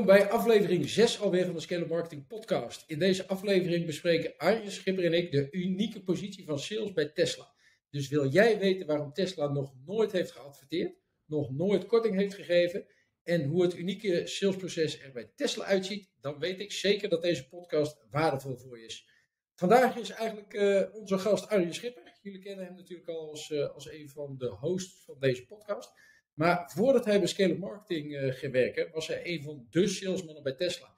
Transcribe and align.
Welkom 0.00 0.18
bij 0.18 0.30
aflevering 0.30 0.88
6 0.88 1.20
alweer 1.20 1.44
van 1.44 1.54
de 1.54 1.60
Scale 1.60 1.86
Marketing 1.86 2.26
Podcast. 2.26 2.84
In 2.86 2.98
deze 2.98 3.26
aflevering 3.26 3.86
bespreken 3.86 4.36
Arjen 4.36 4.70
Schipper 4.70 5.04
en 5.04 5.12
ik 5.12 5.32
de 5.32 5.48
unieke 5.50 6.02
positie 6.02 6.44
van 6.44 6.58
sales 6.58 6.92
bij 6.92 7.08
Tesla. 7.08 7.52
Dus 7.90 8.08
wil 8.08 8.28
jij 8.28 8.58
weten 8.58 8.86
waarom 8.86 9.12
Tesla 9.12 9.48
nog 9.48 9.72
nooit 9.86 10.12
heeft 10.12 10.30
geadverteerd, 10.30 10.94
nog 11.26 11.50
nooit 11.50 11.86
korting 11.86 12.16
heeft 12.16 12.34
gegeven 12.34 12.86
en 13.22 13.44
hoe 13.44 13.62
het 13.62 13.76
unieke 13.76 14.26
salesproces 14.26 15.00
er 15.00 15.12
bij 15.12 15.32
Tesla 15.34 15.64
uitziet, 15.64 16.10
dan 16.20 16.38
weet 16.38 16.60
ik 16.60 16.72
zeker 16.72 17.08
dat 17.08 17.22
deze 17.22 17.48
podcast 17.48 18.06
waardevol 18.10 18.56
voor 18.56 18.78
je 18.78 18.84
is. 18.84 19.08
Vandaag 19.54 19.96
is 19.96 20.10
eigenlijk 20.10 20.54
uh, 20.54 20.94
onze 20.94 21.18
gast 21.18 21.48
Arjen 21.48 21.74
Schipper. 21.74 22.18
Jullie 22.22 22.40
kennen 22.40 22.64
hem 22.64 22.74
natuurlijk 22.74 23.08
al 23.08 23.30
als, 23.30 23.50
uh, 23.50 23.74
als 23.74 23.90
een 23.90 24.08
van 24.08 24.36
de 24.38 24.48
hosts 24.48 25.04
van 25.04 25.16
deze 25.18 25.46
podcast. 25.46 25.92
Maar 26.40 26.70
voordat 26.74 27.04
hij 27.04 27.18
bij 27.18 27.28
Scale 27.28 27.58
Marketing 27.58 28.12
uh, 28.12 28.32
ging 28.32 28.52
werken, 28.52 28.90
was 28.92 29.06
hij 29.06 29.20
een 29.24 29.42
van 29.42 29.66
de 29.70 29.88
salesmannen 29.88 30.42
bij 30.42 30.52
Tesla. 30.52 30.94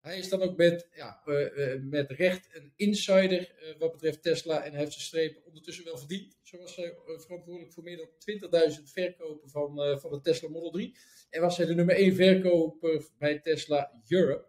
Hij 0.00 0.18
is 0.18 0.28
dan 0.28 0.42
ook 0.42 0.56
met, 0.56 0.88
ja, 0.94 1.22
uh, 1.26 1.56
uh, 1.56 1.80
met 1.82 2.10
recht 2.10 2.48
een 2.52 2.72
insider 2.76 3.74
wat 3.78 3.92
betreft 3.92 4.22
Tesla. 4.22 4.64
En 4.64 4.74
heeft 4.74 4.92
zijn 4.92 5.04
strepen 5.04 5.44
ondertussen 5.44 5.84
wel 5.84 5.98
verdiend. 5.98 6.38
Zo 6.42 6.58
was 6.58 6.76
hij 6.76 6.94
verantwoordelijk 7.04 7.72
voor 7.72 7.82
meer 7.82 7.96
dan 7.96 8.70
20.000 8.78 8.82
verkopen 8.84 9.50
van, 9.50 9.98
van 10.00 10.10
de 10.10 10.20
Tesla 10.20 10.48
Model 10.48 10.70
3. 10.70 10.96
En 11.30 11.40
was 11.40 11.56
hij 11.56 11.66
de 11.66 11.74
nummer 11.74 11.94
1 11.94 12.14
verkoper 12.14 13.08
bij 13.18 13.38
Tesla 13.38 14.02
Europe. 14.08 14.46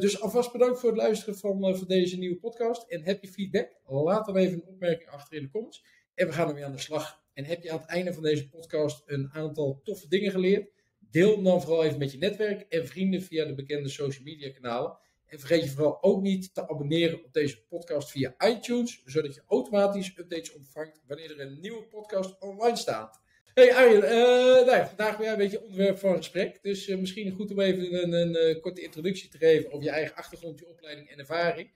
dus 0.00 0.20
alvast 0.20 0.52
bedankt 0.52 0.80
voor 0.80 0.88
het 0.88 0.98
luisteren 0.98 1.38
van, 1.38 1.76
van 1.76 1.86
deze 1.86 2.18
nieuwe 2.18 2.36
podcast. 2.36 2.90
En 2.90 3.02
heb 3.02 3.22
je 3.22 3.28
feedback? 3.28 3.68
Laat 3.86 4.26
dan 4.26 4.36
even 4.36 4.54
een 4.54 4.66
opmerking 4.66 5.10
achter 5.10 5.36
in 5.36 5.42
de 5.42 5.50
comments. 5.50 5.84
En 6.14 6.26
we 6.26 6.32
gaan 6.32 6.48
ermee 6.48 6.64
aan 6.64 6.72
de 6.72 6.78
slag. 6.78 7.24
En 7.36 7.44
heb 7.44 7.62
je 7.62 7.70
aan 7.70 7.78
het 7.78 7.88
einde 7.88 8.12
van 8.12 8.22
deze 8.22 8.48
podcast 8.48 9.02
een 9.06 9.30
aantal 9.32 9.80
toffe 9.84 10.08
dingen 10.08 10.30
geleerd? 10.30 10.70
Deel 10.98 11.34
hem 11.34 11.44
dan 11.44 11.62
vooral 11.62 11.84
even 11.84 11.98
met 11.98 12.12
je 12.12 12.18
netwerk 12.18 12.60
en 12.60 12.86
vrienden 12.86 13.22
via 13.22 13.44
de 13.44 13.54
bekende 13.54 13.88
social 13.88 14.24
media 14.24 14.52
kanalen. 14.52 14.98
En 15.26 15.38
vergeet 15.38 15.62
je 15.62 15.70
vooral 15.70 16.02
ook 16.02 16.22
niet 16.22 16.54
te 16.54 16.68
abonneren 16.68 17.24
op 17.24 17.32
deze 17.32 17.66
podcast 17.66 18.10
via 18.10 18.34
iTunes, 18.38 19.02
zodat 19.04 19.34
je 19.34 19.42
automatisch 19.46 20.16
updates 20.18 20.52
ontvangt 20.52 21.02
wanneer 21.06 21.30
er 21.30 21.40
een 21.40 21.60
nieuwe 21.60 21.82
podcast 21.82 22.40
online 22.40 22.76
staat. 22.76 23.20
Hey 23.54 23.74
Arjen, 23.74 24.02
uh, 24.02 24.66
nou 24.66 24.86
vandaag 24.86 25.16
weer 25.16 25.30
een 25.30 25.36
beetje 25.36 25.62
onderwerp 25.62 25.98
van 25.98 26.16
gesprek. 26.16 26.62
Dus 26.62 26.88
uh, 26.88 26.98
misschien 26.98 27.32
goed 27.32 27.50
om 27.50 27.60
even 27.60 28.02
een, 28.02 28.12
een, 28.12 28.48
een, 28.48 28.60
korte 28.60 28.82
introductie 28.82 29.28
te 29.28 29.38
geven 29.38 29.72
over 29.72 29.84
je 29.84 29.90
eigen 29.90 30.16
achtergrond, 30.16 30.58
je 30.58 30.68
opleiding 30.68 31.08
en 31.08 31.18
ervaring. 31.18 31.70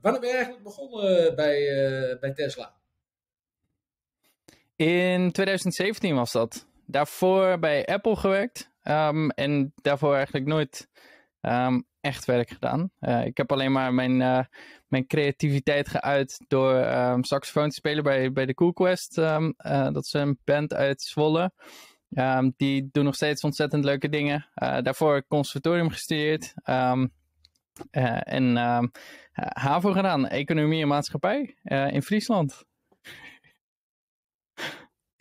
Wanneer 0.00 0.20
ben 0.20 0.28
je 0.28 0.34
eigenlijk 0.34 0.62
begonnen 0.64 1.34
bij, 1.34 2.18
bij 2.20 2.32
Tesla? 2.32 2.81
In 4.82 5.32
2017 5.32 6.14
was 6.14 6.32
dat. 6.32 6.66
Daarvoor 6.86 7.58
bij 7.58 7.86
Apple 7.86 8.16
gewerkt. 8.16 8.70
Um, 8.84 9.30
en 9.30 9.72
daarvoor 9.82 10.14
eigenlijk 10.14 10.46
nooit 10.46 10.88
um, 11.40 11.86
echt 12.00 12.24
werk 12.24 12.48
gedaan. 12.48 12.90
Uh, 13.00 13.24
ik 13.24 13.36
heb 13.36 13.52
alleen 13.52 13.72
maar 13.72 13.94
mijn, 13.94 14.20
uh, 14.20 14.40
mijn 14.86 15.06
creativiteit 15.06 15.88
geuit 15.88 16.44
door 16.48 16.74
um, 16.74 17.24
saxofoon 17.24 17.68
te 17.68 17.74
spelen 17.74 18.04
bij, 18.04 18.32
bij 18.32 18.46
de 18.46 18.54
Cool 18.54 18.72
Quest. 18.72 19.18
Uh, 19.18 19.48
dat 19.92 20.04
is 20.04 20.12
een 20.12 20.38
band 20.44 20.74
uit 20.74 21.02
Zwolle. 21.02 21.52
die 22.56 22.88
doen 22.92 23.04
nog 23.04 23.14
steeds 23.14 23.42
ontzettend 23.42 23.84
leuke 23.84 24.08
dingen. 24.08 24.46
Daarvoor 24.54 25.26
conservatorium 25.26 25.90
gestudeerd. 25.90 26.54
en 28.22 28.56
HAVO 29.32 29.92
gedaan, 29.92 30.28
economie 30.28 30.82
en 30.82 30.88
maatschappij 30.88 31.56
in 31.90 32.02
Friesland. 32.02 32.64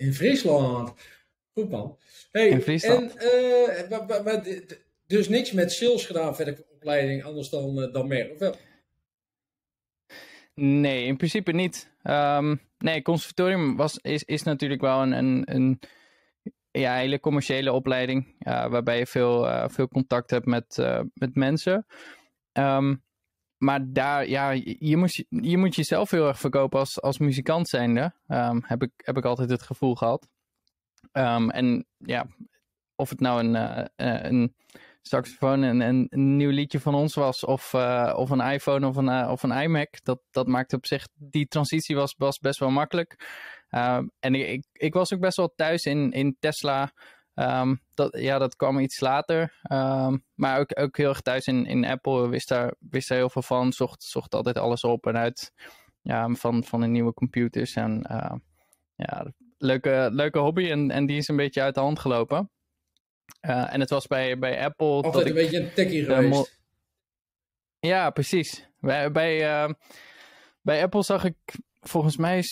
In 0.02 0.14
Friesland. 0.14 0.94
Goed 1.54 1.70
man. 1.70 1.98
Hey, 2.32 2.50
in 2.50 2.62
Friesland. 2.62 3.16
En, 3.16 3.90
maar, 3.90 4.24
maar, 4.24 4.44
dus 5.08 5.30
niks 5.30 5.52
met 5.52 5.72
sales 5.72 6.06
gedaan 6.06 6.36
verder 6.36 6.66
opleiding, 6.74 7.24
anders 7.24 7.50
dan, 7.50 7.80
uh, 7.80 7.94
dan 7.94 8.08
meer, 8.08 8.32
of 8.32 8.40
wel? 8.40 8.56
Nee, 10.54 11.06
in 11.06 11.18
principe 11.18 11.52
niet. 11.52 11.92
Um, 12.04 12.62
nee, 12.78 13.02
conservatorium 13.02 13.76
was, 13.76 13.98
is, 13.98 14.24
is 14.24 14.44
natuurlijk 14.44 14.82
wel 14.82 15.02
een, 15.02 15.12
een, 15.12 15.44
een 15.46 15.80
ja, 16.72 16.96
hele 16.96 17.20
commerciële 17.20 17.72
opleiding. 17.72 18.36
Uh, 18.40 18.68
waarbij 18.68 18.98
je 18.98 19.06
veel, 19.06 19.70
veel 19.70 19.88
contact 19.88 20.30
hebt 20.30 20.46
met, 20.46 20.78
met 21.14 21.36
mensen. 21.36 21.86
Um, 22.54 23.04
maar 23.62 23.80
daar, 23.94 24.28
ja, 24.28 24.52
je 24.80 24.98
moet, 24.98 25.26
je 25.30 25.58
moet 25.58 25.76
jezelf 25.76 26.12
heel 26.12 26.28
erg 26.28 26.40
verkopen 26.40 26.80
als, 26.80 27.02
als 27.02 27.18
muzikant 27.18 27.70
zijnde. 27.70 28.14
Um, 28.28 28.64
heb, 28.66 28.84
ik, 28.84 28.92
heb 28.96 29.18
ik 29.18 29.26
altijd 29.26 29.50
het 29.50 29.62
gevoel 29.62 29.96
gehad. 29.96 30.28
Um, 31.12 31.50
en 31.50 31.86
ja, 31.98 32.28
of 32.96 33.10
het 33.10 33.20
nou 33.20 33.44
een, 33.44 33.56
uh, 33.56 34.24
een 34.24 34.56
saxofoon 35.02 35.64
en 35.64 35.80
een, 35.80 36.38
nieuw 36.38 36.50
liedje 36.50 36.80
van 36.80 36.96
ons 36.96 37.16
was, 37.16 37.46
of, 37.46 37.74
uh, 37.74 38.14
of 38.16 38.30
een 38.30 38.40
iPhone 38.40 38.88
of 38.88 38.96
een, 38.96 39.28
of 39.28 39.44
een 39.44 39.62
iMac, 39.62 40.04
dat, 40.04 40.22
dat 40.32 40.48
maakte 40.48 40.76
op 40.76 40.86
zich, 40.86 41.08
die 41.14 41.48
transitie 41.48 41.96
was, 41.96 42.16
was 42.18 42.40
best 42.40 42.60
wel 42.60 42.70
makkelijk. 42.70 43.30
Um, 43.70 44.12
en 44.20 44.36
ik, 44.36 44.66
ik 44.72 44.94
was 44.94 45.14
ook 45.14 45.20
best 45.20 45.38
wel 45.38 45.54
thuis 45.56 45.84
in, 45.84 46.12
in 46.12 46.38
Tesla. 46.40 46.92
Um, 47.36 47.82
dat, 47.94 48.18
ja, 48.20 48.38
dat 48.38 48.56
kwam 48.56 48.80
iets 48.80 49.00
later. 49.00 49.60
Um, 49.72 50.26
maar 50.34 50.60
ook, 50.60 50.80
ook 50.80 50.98
heel 50.98 51.10
erg 51.10 51.22
thuis 51.22 51.48
in, 51.48 51.66
in 51.66 51.86
Apple 51.86 52.30
wist 52.30 52.48
daar, 52.48 52.74
wist 52.80 53.08
daar 53.08 53.18
heel 53.18 53.30
veel 53.30 53.42
van. 53.42 53.74
Zocht, 53.74 54.04
zocht 54.04 54.36
altijd 54.36 54.58
alles 54.58 54.84
op 54.84 55.08
en 55.08 55.18
uit 55.18 55.54
ja, 56.02 56.30
van, 56.30 56.64
van 56.64 56.82
de 56.82 56.88
nieuwe 56.88 57.14
computers. 57.14 57.76
En 57.76 58.08
uh, 58.12 58.34
ja, 58.96 59.26
leuke, 59.58 60.10
leuke 60.12 60.40
hobby. 60.40 60.70
En, 60.70 60.92
en 60.92 61.06
die 61.06 61.18
is 61.18 61.28
een 61.28 61.36
beetje 61.36 61.62
uit 61.62 61.76
de 61.76 61.82
hand 61.82 62.00
gelopen. 62.00 62.50
Uh, 63.42 63.74
en 63.74 63.80
het 63.80 63.90
was 63.90 64.08
bij, 64.08 64.40
bij 64.40 64.64
Apple. 64.64 64.88
Altijd 64.88 65.14
dat 65.14 65.22
een 65.22 65.28
ik, 65.28 65.34
beetje 65.34 65.60
een 65.60 65.74
techie 65.74 66.06
geweest. 66.06 66.60
Ja, 67.80 68.10
precies. 68.10 68.70
Bij, 68.80 69.12
bij, 69.12 69.64
uh, 69.64 69.74
bij 70.62 70.84
Apple 70.84 71.04
zag 71.04 71.24
ik 71.24 71.38
volgens 71.82 72.18
mij 72.18 72.46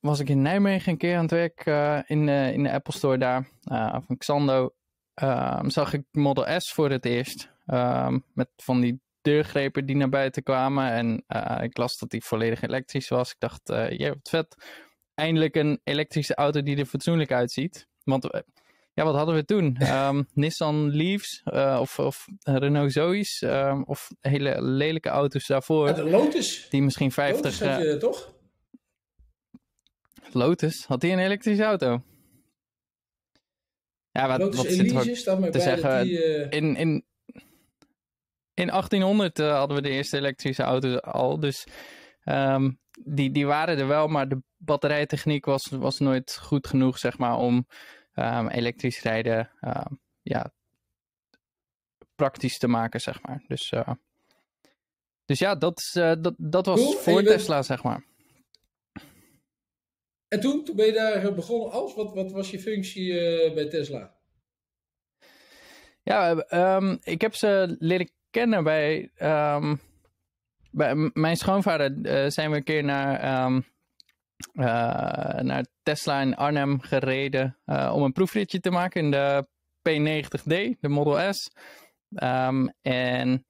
was 0.00 0.20
ik 0.20 0.28
in 0.28 0.42
Nijmegen 0.42 0.92
een 0.92 0.98
keer 0.98 1.16
aan 1.16 1.22
het 1.22 1.30
werk 1.30 1.66
uh, 1.66 1.98
in, 2.06 2.28
uh, 2.28 2.52
in 2.52 2.62
de 2.62 2.72
Apple 2.72 2.92
Store 2.92 3.18
daar. 3.18 3.48
Uh, 3.72 3.96
van 4.06 4.16
Xando 4.16 4.74
ehm, 5.14 5.68
zag 5.68 5.92
ik 5.92 6.02
Model 6.10 6.60
S 6.60 6.72
voor 6.72 6.90
het 6.90 7.04
eerst. 7.04 7.50
Ehm, 7.66 8.18
met 8.34 8.48
van 8.56 8.80
die 8.80 9.00
deurgrepen 9.20 9.86
die 9.86 9.96
naar 9.96 10.08
buiten 10.08 10.42
kwamen. 10.42 10.90
En 10.90 11.24
ik 11.62 11.76
las 11.76 11.98
dat 11.98 12.10
die 12.10 12.24
volledig 12.24 12.62
elektrisch 12.62 13.08
was. 13.08 13.30
Ik 13.30 13.36
dacht, 13.38 13.60
jee, 13.98 14.08
wat 14.08 14.28
vet. 14.28 14.56
Eindelijk 15.14 15.56
een 15.56 15.80
elektrische 15.84 16.34
auto 16.34 16.62
die 16.62 16.76
er 16.76 16.86
fatsoenlijk 16.86 17.32
uitziet. 17.32 17.88
Want 18.04 18.28
ja, 18.92 19.04
wat 19.04 19.14
hadden 19.14 19.34
we 19.34 19.44
toen? 19.44 19.78
Um, 19.82 20.28
Nissan 20.34 20.90
Leafs 20.90 21.42
of, 21.80 21.98
of 21.98 22.26
Renault 22.42 22.92
Zoe's 22.92 23.44
of 23.84 24.10
hele 24.20 24.62
lelijke 24.62 25.08
auto's 25.08 25.46
daarvoor. 25.46 25.86
Ja, 25.86 25.92
de 25.92 26.10
Lotus. 26.10 26.66
Die 26.70 26.82
misschien 26.82 27.12
50... 27.12 27.42
Lotus 27.42 27.60
had 27.60 27.82
je 27.82 27.96
toch? 27.96 28.35
Lotus, 30.32 30.86
had 30.86 31.02
hij 31.02 31.12
een 31.12 31.18
elektrische 31.18 31.64
auto? 31.64 32.02
Ja, 34.10 34.28
wat, 34.28 34.38
Lotus 34.38 34.56
wat 34.56 34.66
Elise 34.66 35.14
staat 35.14 35.38
mij 35.38 35.50
te 35.50 35.58
bij 35.58 35.66
zeggen, 35.66 36.04
die, 36.04 36.18
uh... 36.18 36.50
in, 36.50 36.76
in, 36.76 37.04
in 38.54 38.66
1800 38.66 39.38
uh, 39.38 39.56
hadden 39.56 39.76
we 39.76 39.82
de 39.82 39.88
eerste 39.88 40.16
elektrische 40.16 40.62
auto's 40.62 41.00
al, 41.00 41.40
dus 41.40 41.66
um, 42.24 42.78
die, 43.04 43.30
die 43.30 43.46
waren 43.46 43.78
er 43.78 43.86
wel, 43.86 44.08
maar 44.08 44.28
de 44.28 44.42
batterijtechniek 44.56 45.44
was, 45.44 45.66
was 45.70 45.98
nooit 45.98 46.38
goed 46.40 46.66
genoeg, 46.66 46.98
zeg 46.98 47.18
maar, 47.18 47.36
om 47.36 47.66
um, 48.14 48.48
elektrisch 48.48 49.02
rijden 49.02 49.50
um, 49.60 50.00
ja, 50.22 50.52
praktisch 52.14 52.58
te 52.58 52.68
maken, 52.68 53.00
zeg 53.00 53.22
maar. 53.22 53.44
Dus, 53.46 53.72
uh, 53.72 53.88
dus 55.24 55.38
ja, 55.38 55.54
dat, 55.54 55.92
uh, 55.96 56.12
dat, 56.18 56.34
dat 56.36 56.66
was 56.66 56.80
cool. 56.80 56.92
voor 56.92 57.22
Tesla, 57.22 57.62
zeg 57.62 57.82
maar. 57.82 58.04
En 60.28 60.40
toen, 60.40 60.64
toen 60.64 60.76
ben 60.76 60.86
je 60.86 60.92
daar 60.92 61.34
begonnen 61.34 61.70
als? 61.70 61.94
Wat, 61.94 62.14
wat 62.14 62.32
was 62.32 62.50
je 62.50 62.60
functie 62.60 63.12
uh, 63.12 63.54
bij 63.54 63.68
Tesla? 63.68 64.14
Ja, 66.02 66.44
um, 66.76 66.98
ik 67.02 67.20
heb 67.20 67.34
ze 67.34 67.76
leren 67.78 68.10
kennen 68.30 68.64
bij, 68.64 69.10
um, 69.18 69.80
bij 70.70 71.10
mijn 71.12 71.36
schoonvader. 71.36 71.92
Uh, 72.02 72.28
zijn 72.28 72.50
we 72.50 72.56
een 72.56 72.64
keer 72.64 72.84
naar, 72.84 73.20
uh, 74.52 75.40
naar 75.40 75.66
Tesla 75.82 76.20
in 76.20 76.36
Arnhem 76.36 76.80
gereden 76.80 77.58
om 77.66 78.02
een 78.02 78.12
proefritje 78.12 78.60
te 78.60 78.70
maken 78.70 79.00
in 79.00 79.10
de 79.10 79.46
P90D, 79.88 80.78
de 80.80 80.88
Model 80.88 81.32
S. 81.32 81.50
en 82.82 83.46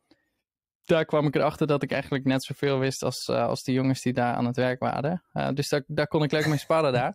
daar 0.87 1.05
kwam 1.05 1.27
ik 1.27 1.35
erachter 1.35 1.67
dat 1.67 1.83
ik 1.83 1.93
eigenlijk 1.93 2.25
net 2.25 2.45
zoveel 2.45 2.79
wist 2.79 3.03
als, 3.03 3.29
uh, 3.29 3.47
als 3.47 3.63
die 3.63 3.75
jongens 3.75 4.03
die 4.03 4.13
daar 4.13 4.35
aan 4.35 4.47
het 4.47 4.57
werk 4.57 4.81
waren. 4.81 5.23
Uh, 5.33 5.49
dus 5.55 5.69
daar, 5.69 5.83
daar 5.87 6.07
kon 6.07 6.23
ik 6.23 6.33
leuk 6.33 6.47
mee 6.47 6.59
sparren 6.59 6.93
daar. 6.93 7.15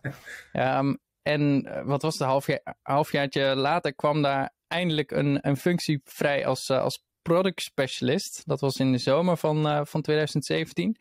Um, 0.78 0.98
en 1.22 1.66
uh, 1.66 1.82
wat 1.84 2.02
was 2.02 2.18
het, 2.18 2.28
halfjaar, 2.28 2.76
halfjaartje 2.82 3.56
later 3.56 3.94
kwam 3.94 4.22
daar 4.22 4.54
eindelijk 4.68 5.10
een, 5.10 5.38
een 5.48 5.56
functie 5.56 6.00
vrij 6.04 6.46
als, 6.46 6.70
als 6.70 7.04
product 7.22 7.62
specialist. 7.62 8.42
Dat 8.46 8.60
was 8.60 8.76
in 8.76 8.92
de 8.92 8.98
zomer 8.98 9.36
van, 9.36 9.86
van 9.86 10.02
2017. 10.02 10.96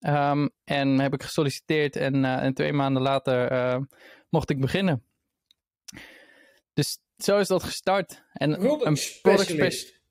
Um, 0.00 0.50
en 0.64 0.98
heb 0.98 1.14
ik 1.14 1.22
gesolliciteerd 1.22 1.96
en, 1.96 2.24
en 2.24 2.54
twee 2.54 2.72
maanden 2.72 3.02
later 3.02 3.86
mocht 4.28 4.50
ik 4.50 4.60
beginnen. 4.60 5.04
Dus 6.72 6.98
zo 7.16 7.38
is 7.38 7.48
dat 7.48 7.62
gestart. 7.62 8.22
En 8.32 8.56
Product 8.58 8.86
een 8.86 8.96
specialist. 8.96 10.01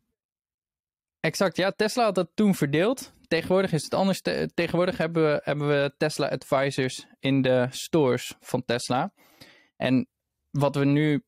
Exact, 1.21 1.57
ja. 1.57 1.71
Tesla 1.71 2.03
had 2.03 2.15
dat 2.15 2.29
toen 2.33 2.55
verdeeld. 2.55 3.13
Tegenwoordig 3.27 3.71
is 3.71 3.83
het 3.83 3.93
anders. 3.93 4.21
Te- 4.21 4.51
tegenwoordig 4.53 4.97
hebben 4.97 5.23
we, 5.31 5.41
hebben 5.43 5.67
we 5.67 5.93
Tesla 5.97 6.27
Advisors 6.27 7.05
in 7.19 7.41
de 7.41 7.67
stores 7.69 8.35
van 8.39 8.65
Tesla. 8.65 9.13
En 9.77 10.07
wat 10.51 10.75
we 10.75 10.85
nu 10.85 11.23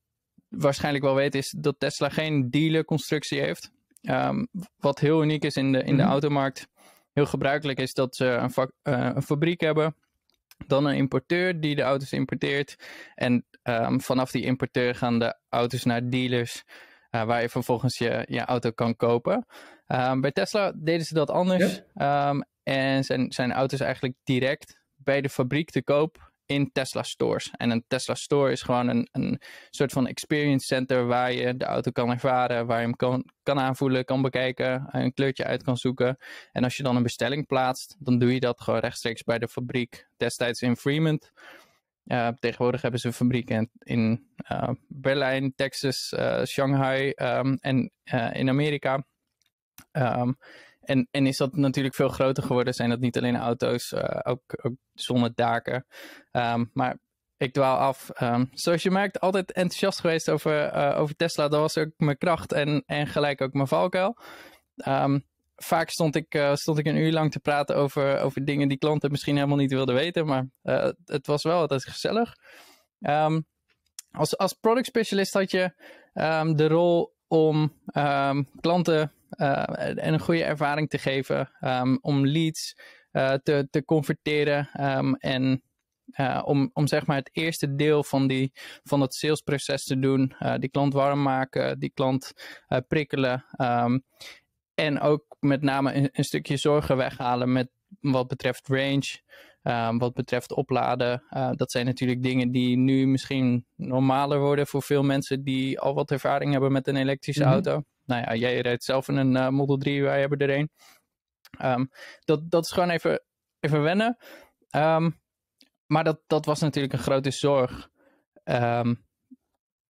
waarschijnlijk 0.50 1.04
wel 1.04 1.16
weten 1.16 1.40
is 1.40 1.56
dat 1.58 1.76
Tesla 1.80 2.10
geen 2.10 2.50
dealerconstructie 2.50 3.40
heeft. 3.40 3.72
Ehm, 4.02 4.46
wat 4.78 5.00
heel 5.00 5.22
uniek 5.24 5.44
is 5.44 5.56
in 5.56 5.72
de, 5.72 5.84
in 5.84 5.96
de 5.98 6.02
Mhm. 6.04 6.12
automarkt. 6.12 6.68
Heel 7.14 7.26
gebruikelijk 7.26 7.80
is 7.80 7.94
dat 7.94 8.16
ze 8.16 8.26
een, 8.26 8.52
vak- 8.52 8.74
eh, 8.82 9.10
een 9.14 9.22
fabriek 9.24 9.62
hebben. 9.62 9.96
Dan 10.68 10.86
een 10.86 10.96
importeur 10.96 11.60
die 11.60 11.76
de 11.76 11.82
auto's 11.82 12.12
importeert. 12.12 12.76
En 13.16 13.46
ehm, 13.64 14.00
vanaf 14.00 14.32
die 14.32 14.44
importeur 14.44 14.96
gaan 14.96 15.20
de 15.20 15.36
auto's 15.50 15.84
naar 15.84 16.10
dealers. 16.10 16.64
Eh, 17.14 17.24
waar 17.24 17.42
je 17.42 17.50
vervolgens 17.50 17.98
je, 17.98 18.26
je 18.30 18.46
auto 18.46 18.72
kan 18.72 18.96
kopen. 18.96 19.46
Ehm, 19.88 20.20
bij 20.20 20.32
Tesla 20.32 20.74
deden 20.76 21.06
ze 21.06 21.14
dat 21.14 21.30
anders. 21.30 21.82
Ehm, 21.94 22.42
en 22.64 23.04
zijn, 23.04 23.32
zijn 23.32 23.52
auto's 23.52 23.80
eigenlijk 23.80 24.16
direct 24.24 24.80
bij 24.96 25.22
de 25.22 25.30
fabriek 25.30 25.70
te 25.70 25.84
koop 25.84 26.32
in 26.46 26.72
Tesla 26.72 27.04
stores. 27.04 27.52
En 27.58 27.70
een 27.70 27.84
Tesla 27.88 28.16
store 28.16 28.52
is 28.52 28.62
gewoon 28.62 28.88
een, 28.88 29.08
een 29.12 29.42
soort 29.70 29.92
van 29.92 30.08
experience 30.08 30.66
center 30.66 31.06
waar 31.06 31.32
je 31.32 31.58
de 31.58 31.66
auto 31.66 31.92
kan 31.92 32.12
ervaren, 32.12 32.66
waar 32.66 32.80
je 32.80 32.86
hem 32.86 32.96
kan, 32.96 33.30
kan 33.44 33.60
aanvoelen, 33.60 34.06
kan 34.06 34.22
bekijken, 34.22 34.88
een 34.92 35.14
kleurtje 35.14 35.46
uit 35.46 35.64
kan 35.64 35.78
zoeken. 35.78 36.18
En 36.52 36.64
als 36.64 36.78
je 36.78 36.84
dan 36.84 36.96
een 36.96 37.04
bestelling 37.04 37.46
plaatst, 37.46 37.96
dan 38.00 38.20
doe 38.20 38.34
je 38.34 38.40
dat 38.40 38.62
gewoon 38.62 38.80
rechtstreeks 38.80 39.24
bij 39.24 39.40
de 39.40 39.48
fabriek. 39.48 40.08
Destijds 40.18 40.62
in 40.62 40.76
Fremont. 40.76 41.32
Tegenwoordig 42.40 42.82
hebben 42.82 43.00
ze 43.00 43.14
fabrieken 43.14 43.70
in, 43.80 44.28
uh, 44.52 44.70
Berlijn, 44.88 45.54
Texas, 45.56 46.14
uh, 46.18 46.44
Shanghai 46.44 47.14
um, 47.16 47.58
en 47.62 47.92
uh, 48.14 48.34
in 48.34 48.50
Amerika. 48.50 49.06
Um, 49.92 50.38
en, 50.80 51.08
en 51.12 51.26
is 51.28 51.38
dat 51.38 51.56
natuurlijk 51.56 51.96
veel 51.96 52.10
groter 52.10 52.44
geworden. 52.44 52.74
Zijn 52.74 52.90
dat 52.90 53.00
niet 53.00 53.18
alleen 53.18 53.36
auto's, 53.36 53.94
ook, 54.24 54.42
ook 54.62 54.76
zonnedaken. 54.94 55.86
Um, 56.32 56.70
maar 56.74 56.98
ik 57.38 57.54
dwaal 57.54 57.78
af. 57.78 58.10
Zoals 58.52 58.84
je 58.84 58.92
merkt, 58.92 59.20
altijd 59.20 59.52
enthousiast 59.52 60.00
geweest 60.00 60.30
over, 60.30 60.74
over 60.96 61.16
Tesla. 61.16 61.48
Dat 61.48 61.60
was 61.60 61.78
ook 61.78 61.92
mijn 61.98 62.18
kracht 62.18 62.52
en, 62.52 62.84
en 62.86 63.08
gelijk 63.08 63.42
ook 63.42 63.54
mijn 63.54 63.68
valkuil. 63.68 64.18
Um, 64.88 65.26
vaak 65.64 65.90
stond 65.90 66.16
ik, 66.16 66.36
uh, 66.36 66.56
stond 66.56 66.78
ik 66.78 66.86
een 66.86 66.96
uur 66.96 67.12
lang 67.12 67.32
te 67.32 67.40
praten 67.40 67.76
over, 67.76 68.20
over 68.20 68.46
dingen 68.46 68.68
die 68.68 68.78
klanten 68.78 69.12
misschien 69.12 69.36
helemaal 69.36 69.58
niet 69.58 69.72
wilden 69.72 69.96
weten. 69.96 70.26
Maar 70.26 70.48
uh, 70.64 70.90
het 71.06 71.28
was 71.28 71.44
wel 71.44 71.60
altijd 71.60 71.84
gezellig. 71.84 72.36
Um, 73.00 73.46
als, 74.12 74.38
als 74.38 74.54
product 74.54 74.86
specialist 74.86 75.34
had 75.34 75.52
je 75.52 75.74
um, 76.14 76.56
de 76.56 76.68
rol 76.68 77.16
om 77.28 77.82
um, 77.98 78.50
klanten 78.60 79.14
uh, 79.30 79.64
een 79.96 80.20
goede 80.20 80.44
ervaring 80.44 80.90
te 80.90 80.98
geven. 80.98 81.52
Om 82.02 82.28
leads 82.28 82.76
te, 83.44 83.68
te 83.70 83.86
converteren. 83.86 84.70
en 85.18 85.64
om, 86.44 86.70
om 86.74 86.88
zeg 86.88 87.06
maar 87.06 87.18
het 87.18 87.30
eerste 87.34 87.76
deel 87.76 88.04
van, 88.04 88.28
die, 88.28 88.52
van 88.84 89.02
het 89.02 89.14
salesproces 89.14 89.84
te 89.84 90.00
doen. 90.00 90.36
Die 90.58 90.70
klant 90.70 90.94
warm 90.94 91.22
maken, 91.22 91.80
die 91.80 91.92
klant 91.94 92.34
uh, 92.70 92.78
prikkelen. 92.88 93.46
En 94.76 95.00
ook 95.00 95.33
met 95.44 95.62
name 95.62 95.94
een, 95.94 96.10
een, 96.12 96.24
stukje 96.24 96.58
zorgen 96.58 96.98
weghalen 96.98 97.52
met 97.52 97.70
wat 98.00 98.28
betreft 98.28 98.68
range. 98.68 99.22
Um, 99.64 99.98
wat 99.98 100.14
betreft 100.14 100.54
opladen. 100.54 101.24
Uh, 101.30 101.52
dat 101.52 101.72
zijn 101.72 101.86
natuurlijk 101.86 102.24
dingen 102.24 102.52
die 102.52 102.78
nu 102.78 103.08
misschien 103.08 103.66
normaler 103.76 104.40
worden 104.40 104.68
voor 104.68 104.84
veel 104.84 105.04
mensen 105.04 105.44
die 105.44 105.80
al 105.80 105.94
wat 105.94 106.12
ervaring 106.12 106.52
hebben 106.52 106.72
met 106.72 106.88
een 106.88 106.96
elektrische 106.96 107.44
mm 107.44 107.48
-hmm. 107.48 107.56
auto. 107.56 107.84
Nou 108.06 108.22
ja, 108.22 108.36
jij 108.36 108.60
rijdt 108.60 108.84
zelf 108.84 109.08
in 109.08 109.16
een 109.16 109.36
uh, 109.36 109.48
Model 109.48 109.78
3, 109.78 110.04
wij 110.04 110.20
hebben 110.20 110.38
er 110.38 110.50
een. 110.50 110.70
Um, 111.62 111.90
dat, 112.26 112.52
dat 112.52 112.64
is 112.66 112.72
gewoon 112.72 112.90
even, 112.90 113.24
even 113.60 113.82
wennen. 113.82 114.18
Um, 114.76 115.22
maar 115.86 116.04
dat, 116.04 116.20
dat 116.28 116.46
was 116.46 116.60
natuurlijk 116.60 116.94
een 116.94 117.00
grote 117.00 117.32
zorg 117.32 117.90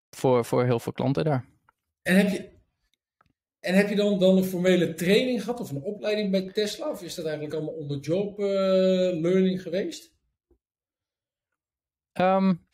voor, 0.09 0.45
voor 0.45 0.63
heel 0.63 0.79
veel 0.79 0.93
klanten 0.93 1.23
daar. 1.23 1.45
En 2.01 2.15
heb 2.15 2.29
je, 2.29 2.52
en 3.63 3.75
heb 3.75 3.89
je 3.89 3.95
dan, 3.95 4.19
dan 4.19 4.37
een 4.37 4.43
formele 4.43 4.93
training 4.93 5.43
gehad 5.43 5.59
of 5.59 5.71
een 5.71 5.81
opleiding 5.81 6.31
bij 6.31 6.51
Tesla? 6.51 6.89
Of 6.89 7.01
is 7.01 7.15
dat 7.15 7.25
eigenlijk 7.25 7.55
allemaal 7.55 7.73
onder 7.73 7.99
job 7.99 8.39
uh, 8.39 8.45
learning 9.21 9.61
geweest? 9.61 10.11
Um, 12.13 12.67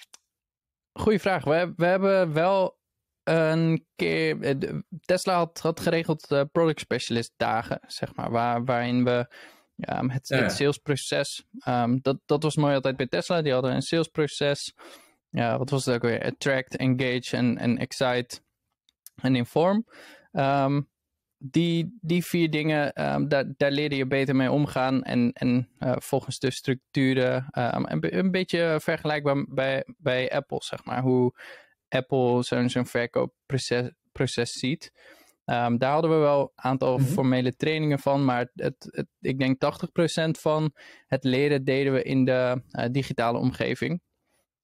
goeie 0.94 1.20
vraag. 1.20 1.44
We, 1.44 1.74
we 1.76 1.86
hebben 1.86 2.34
wel 2.34 2.78
een 3.24 3.86
keer. 3.96 4.42
eh, 4.42 4.80
Tesla 5.06 5.36
had, 5.36 5.60
had 5.60 5.80
geregeld 5.80 6.32
uh, 6.32 6.42
product 6.52 6.80
specialist 6.80 7.34
dagen, 7.38 7.80
zeg 7.88 8.16
maar, 8.16 8.32
waar, 8.32 8.64
waarin 8.64 9.04
we 9.04 9.34
um, 9.76 10.10
het, 10.10 10.28
ja. 10.28 10.38
het 10.38 10.52
salesproces. 10.52 11.46
Um, 11.68 12.00
dat, 12.02 12.18
dat 12.26 12.44
was 12.44 12.56
mooi 12.56 12.76
altijd 12.76 12.98
bij 12.98 13.08
Tesla. 13.08 13.42
Die 13.42 13.54
hadden 13.54 13.74
een 13.74 13.82
salesproces. 13.82 14.74
Ja, 15.30 15.58
wat 15.58 15.70
was 15.70 15.86
het 15.86 15.96
ook 15.96 16.02
weer? 16.02 16.24
Attract, 16.24 16.76
engage 16.76 17.38
en, 17.38 17.58
en 17.58 17.78
excite 17.78 18.42
en 19.16 19.36
inform. 19.36 19.86
Um, 20.32 20.90
die, 21.38 21.98
die 22.02 22.26
vier 22.26 22.50
dingen, 22.50 23.14
um, 23.14 23.28
daar, 23.28 23.46
daar 23.58 23.72
leerde 23.72 23.96
je 23.96 24.08
beter 24.08 24.36
mee 24.36 24.52
omgaan. 24.52 25.04
En, 25.04 25.32
en 25.34 25.70
uh, 25.80 25.94
volgens 25.98 26.40
de 26.40 26.52
structuren. 26.52 27.36
Um, 27.36 27.86
een, 27.88 28.18
een, 28.18 28.32
beetje 28.32 28.78
vergelijkbaar 28.82 29.46
bij, 29.50 29.86
bij 29.98 30.32
Apple, 30.32 30.64
zeg 30.64 30.86
maar. 30.86 31.02
Hoe 31.02 31.34
Apple 31.90 32.44
zo'n 32.44 32.70
zo'n 32.70 32.86
verkoopproces 32.86 33.90
proces 34.12 34.52
ziet. 34.52 34.92
Um, 35.46 35.78
daar 35.78 35.92
hadden 35.92 36.12
we 36.12 36.18
wel 36.18 36.42
een 36.42 36.64
aantal 36.64 36.98
mm 36.98 37.04
-hmm. 37.04 37.14
formele 37.14 37.56
trainingen 37.56 38.00
van. 38.00 38.26
Maar 38.26 38.50
het, 38.54 38.88
het, 38.92 39.08
ik 39.20 39.40
denk 39.40 39.58
80% 40.28 40.30
van 40.40 40.74
het 41.08 41.24
leren 41.24 41.64
deden 41.64 41.94
we 41.94 42.04
in 42.04 42.26
de 42.26 42.62
uh, 42.72 42.86
digitale 42.92 43.38
omgeving. 43.38 44.02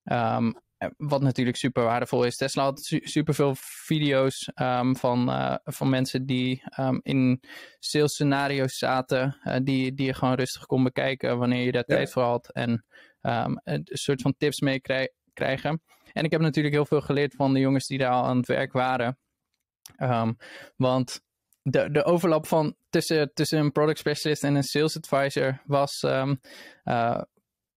Um, 0.03 0.63
wat 0.97 1.21
natuurlijk 1.21 1.57
super 1.57 1.83
waardevol 1.83 2.23
is. 2.23 2.37
Tesla 2.37 2.63
had 2.63 2.79
su 2.79 2.99
super 3.03 3.33
veel 3.33 3.53
video's 3.57 4.49
um, 4.55 4.95
van, 4.95 5.29
uh, 5.29 5.55
van 5.63 5.89
mensen 5.89 6.25
die 6.25 6.63
um, 6.79 6.99
in 7.03 7.43
sales 7.79 8.13
scenario's 8.13 8.77
zaten. 8.77 9.37
Uh, 9.43 9.55
die, 9.63 9.93
die 9.93 10.05
je 10.05 10.13
gewoon 10.13 10.33
rustig 10.33 10.65
kon 10.65 10.83
bekijken 10.83 11.37
wanneer 11.37 11.65
je 11.65 11.71
daar 11.71 11.83
ja. 11.87 11.95
tijd 11.95 12.11
voor 12.11 12.23
had. 12.23 12.51
En 12.51 12.85
um, 13.21 13.59
een 13.63 13.87
soort 13.91 14.21
van 14.21 14.35
tips 14.37 14.59
mee 14.59 14.79
krij 14.79 15.13
krijgen. 15.33 15.81
En 16.13 16.23
ik 16.23 16.31
heb 16.31 16.41
natuurlijk 16.41 16.75
heel 16.75 16.85
veel 16.85 17.01
geleerd 17.01 17.35
van 17.35 17.53
de 17.53 17.59
jongens 17.59 17.87
die 17.87 17.97
daar 17.97 18.11
al 18.11 18.23
aan 18.23 18.37
het 18.37 18.47
werk 18.47 18.71
waren. 18.73 19.17
want 20.75 21.21
de, 21.61 21.91
de 21.91 22.03
overlap 22.03 22.47
van 22.47 22.75
tussen, 22.89 23.33
tussen 23.33 23.59
een 23.59 23.71
product 23.71 23.99
specialist 23.99 24.43
en 24.43 24.55
een 24.55 24.63
sales 24.63 24.97
advisor 24.97 25.61
was. 25.65 26.03
Uh, 26.03 27.21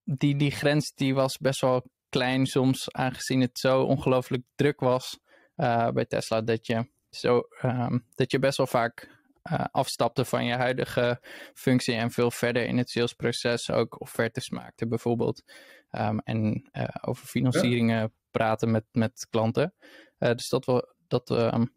die, 0.05 0.37
die 0.37 0.51
grens 0.51 0.95
die 0.95 1.15
was 1.15 1.39
best 1.39 1.61
wel 1.61 1.85
klein 2.09 2.47
soms, 2.47 2.93
aangezien 2.93 3.41
het 3.41 3.59
zo 3.59 3.83
ongelooflijk 3.83 4.43
druk 4.55 4.81
was 4.81 5.19
uh, 5.57 5.89
bij 5.91 6.05
Tesla, 6.05 6.41
dat 6.41 6.67
je, 6.67 6.91
zo, 7.11 7.43
um, 7.63 8.07
dat 8.15 8.31
je 8.31 8.39
best 8.39 8.57
wel 8.57 8.67
vaak 8.67 9.17
uh, 9.53 9.65
afstapte 9.71 10.25
van 10.25 10.45
je 10.45 10.55
huidige 10.55 11.21
functie 11.55 11.95
en 11.95 12.11
veel 12.11 12.31
verder 12.31 12.65
in 12.67 12.79
het 12.79 12.91
salesproces 12.91 13.71
ook 13.71 14.01
offertes 14.01 14.51
maakte 14.51 14.87
bijvoorbeeld. 14.87 15.43
Um, 15.91 16.19
en 16.19 16.69
uh, 16.73 16.85
over 17.01 17.27
financieringen 17.27 18.01
ja. 18.01 18.11
praten 18.31 18.71
met, 18.71 18.85
met 18.93 19.27
klanten. 19.31 19.75
dus 20.19 20.49
dat, 20.49 20.65
wel, 20.65 20.95
dat, 21.07 21.31
um, 21.31 21.75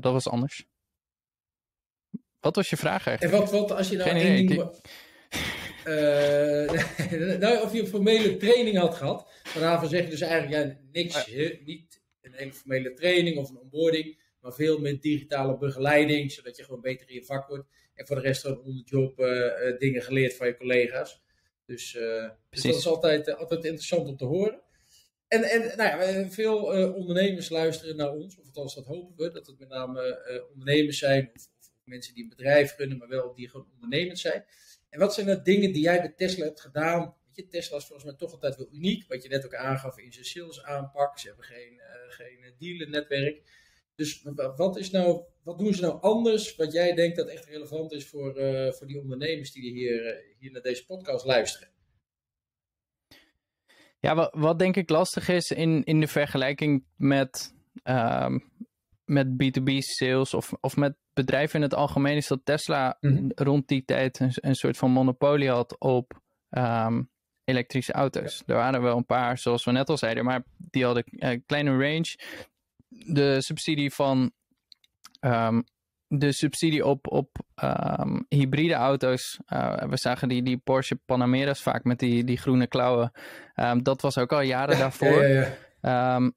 dat 0.00 0.12
was 0.12 0.28
anders. 0.28 0.64
Wat 2.40 2.56
was 2.56 2.70
je 2.70 2.76
vraag 2.76 3.06
eigenlijk? 3.06 3.36
En 3.36 3.40
wat, 3.40 3.60
wat 3.60 3.78
als 3.78 3.88
je 3.88 3.96
nou 3.96 4.10
Geen 4.10 4.20
één 4.20 4.46
ding... 4.46 4.60
Uh, 4.60 4.68
nou, 7.38 7.62
of 7.62 7.72
je 7.72 7.80
een 7.80 7.86
formele 7.86 8.36
training 8.36 8.76
had 8.76 8.94
gehad. 8.94 9.30
Maar 9.44 9.62
daarvan 9.62 9.88
zeg 9.88 10.04
je 10.04 10.10
dus 10.10 10.20
eigenlijk 10.20 10.66
ja, 10.66 10.78
niks. 10.92 11.26
Niet 11.64 12.00
een 12.20 12.32
hele 12.32 12.52
formele 12.52 12.92
training 12.92 13.36
of 13.36 13.50
een 13.50 13.58
onboarding. 13.58 14.22
Maar 14.40 14.52
veel 14.52 14.78
met 14.78 15.02
digitale 15.02 15.58
begeleiding. 15.58 16.32
Zodat 16.32 16.56
je 16.56 16.64
gewoon 16.64 16.80
beter 16.80 17.08
in 17.08 17.14
je 17.14 17.24
vak 17.24 17.48
wordt. 17.48 17.68
En 17.94 18.06
voor 18.06 18.16
de 18.16 18.22
rest 18.22 18.40
gewoon 18.40 18.58
onder 18.58 18.84
de 18.84 18.90
job 18.90 19.20
uh, 19.20 19.78
dingen 19.78 20.02
geleerd 20.02 20.34
van 20.34 20.46
je 20.46 20.56
collega's. 20.56 21.22
Dus, 21.66 21.92
dus 22.50 22.62
dat 22.62 22.74
is 22.74 22.86
altijd, 22.86 23.34
altijd 23.36 23.64
interessant 23.64 24.08
om 24.08 24.16
te 24.16 24.24
horen. 24.24 24.62
En, 25.28 25.42
en 25.42 25.76
nou 25.76 26.02
ja, 26.02 26.30
veel 26.30 26.56
ondernemers 26.94 27.48
luisteren 27.48 27.96
naar 27.96 28.12
ons. 28.12 28.38
Of 28.38 28.46
althans, 28.46 28.74
dat 28.74 28.86
hopen 28.86 29.16
we. 29.16 29.32
Dat 29.32 29.46
het 29.46 29.58
met 29.58 29.68
name 29.68 30.22
ondernemers 30.52 30.98
zijn. 30.98 31.30
Of, 31.34 31.48
of, 31.58 31.70
mensen 31.84 32.14
die 32.14 32.22
een 32.22 32.28
bedrijf 32.28 32.76
runnen. 32.76 32.98
Maar 32.98 33.08
wel 33.08 33.34
die 33.34 33.48
gewoon 33.48 33.68
ondernemend 33.74 34.18
zijn. 34.18 34.44
En 34.90 34.98
wat 34.98 35.14
zijn 35.14 35.26
de 35.26 35.42
dingen 35.42 35.72
die 35.72 35.82
jij 35.82 36.00
bij 36.00 36.12
Tesla 36.16 36.44
hebt 36.44 36.60
gedaan? 36.60 37.00
Weet 37.00 37.36
je, 37.36 37.46
Tesla 37.46 37.76
is 37.76 37.84
volgens 37.84 38.08
mij 38.08 38.16
toch 38.18 38.32
altijd 38.32 38.56
wel 38.56 38.68
uniek. 38.72 39.08
Wat 39.08 39.22
je 39.22 39.28
net 39.28 39.44
ook 39.44 39.54
aangaf 39.54 39.98
in 39.98 40.12
zijn 40.12 40.24
sales 40.24 40.62
aanpak. 40.62 41.18
Ze 41.18 41.26
hebben 41.26 41.44
geen, 41.44 41.72
uh, 41.72 42.12
geen 42.12 42.54
dealernetwerk. 42.58 43.42
Dus 43.94 44.22
wat, 44.56 44.76
is 44.76 44.90
nou, 44.90 45.24
wat 45.42 45.58
doen 45.58 45.74
ze 45.74 45.82
nou 45.82 46.00
anders? 46.00 46.56
Wat 46.56 46.72
jij 46.72 46.94
denkt 46.94 47.16
dat 47.16 47.28
echt 47.28 47.44
relevant 47.44 47.92
is 47.92 48.08
voor, 48.08 48.40
uh, 48.40 48.72
voor 48.72 48.86
die 48.86 49.00
ondernemers 49.00 49.52
die 49.52 49.72
hier, 49.72 50.06
uh, 50.06 50.22
hier 50.38 50.52
naar 50.52 50.62
deze 50.62 50.86
podcast 50.86 51.24
luisteren? 51.24 51.68
Ja, 53.98 54.14
wat, 54.14 54.34
wat 54.34 54.58
denk 54.58 54.76
ik 54.76 54.90
lastig 54.90 55.28
is 55.28 55.50
in, 55.50 55.84
in 55.84 56.00
de 56.00 56.06
vergelijking 56.06 56.84
met 56.96 57.54
ehm, 57.82 58.38
met 59.10 59.26
B2B 59.28 59.78
sales 59.78 60.34
of, 60.34 60.52
of 60.60 60.76
met 60.76 60.94
bedrijven 61.12 61.56
in 61.56 61.62
het 61.62 61.74
algemeen 61.74 62.16
is 62.16 62.26
dat 62.26 62.40
Tesla 62.44 62.96
Mhm. 63.00 63.28
rond 63.34 63.68
die 63.68 63.84
tijd 63.84 64.20
een, 64.20 64.32
een 64.34 64.54
soort 64.54 64.76
van 64.76 64.90
monopolie 64.90 65.50
had 65.50 65.78
op 65.78 66.20
ehm, 66.50 67.02
elektrische 67.44 67.92
auto's. 67.92 68.42
Er 68.46 68.54
waren 68.54 68.82
wel 68.82 68.96
een 68.96 69.06
paar, 69.06 69.38
zoals 69.38 69.64
we 69.64 69.70
net 69.72 69.88
al 69.88 69.96
zeiden, 69.98 70.24
maar 70.24 70.42
die 70.56 70.84
hadden 70.84 71.04
een 71.08 71.44
kleine 71.46 71.70
range. 71.70 72.16
De 72.88 73.36
subsidie 73.42 73.92
van 73.94 74.32
ehm, 75.20 75.60
de 76.06 76.32
subsidie 76.32 76.86
op, 76.86 77.06
op 77.12 77.36
ehm, 77.54 78.20
hybride 78.28 78.74
auto's. 78.74 79.38
eh, 79.46 79.82
we 79.88 79.96
zagen 79.96 80.28
die, 80.28 80.42
die 80.42 80.56
Porsche 80.58 80.96
Panameras 80.96 81.62
vaak 81.62 81.84
met 81.84 81.98
die, 81.98 82.24
die 82.24 82.36
groene 82.38 82.66
klauwen. 82.66 83.12
Dat 83.82 84.00
was 84.02 84.18
ook 84.18 84.32
al 84.32 84.40
jaren 84.40 84.78
daarvoor. 84.78 85.22
Ja, 85.22 85.42
ja, 85.42 85.56
ja. 85.82 86.30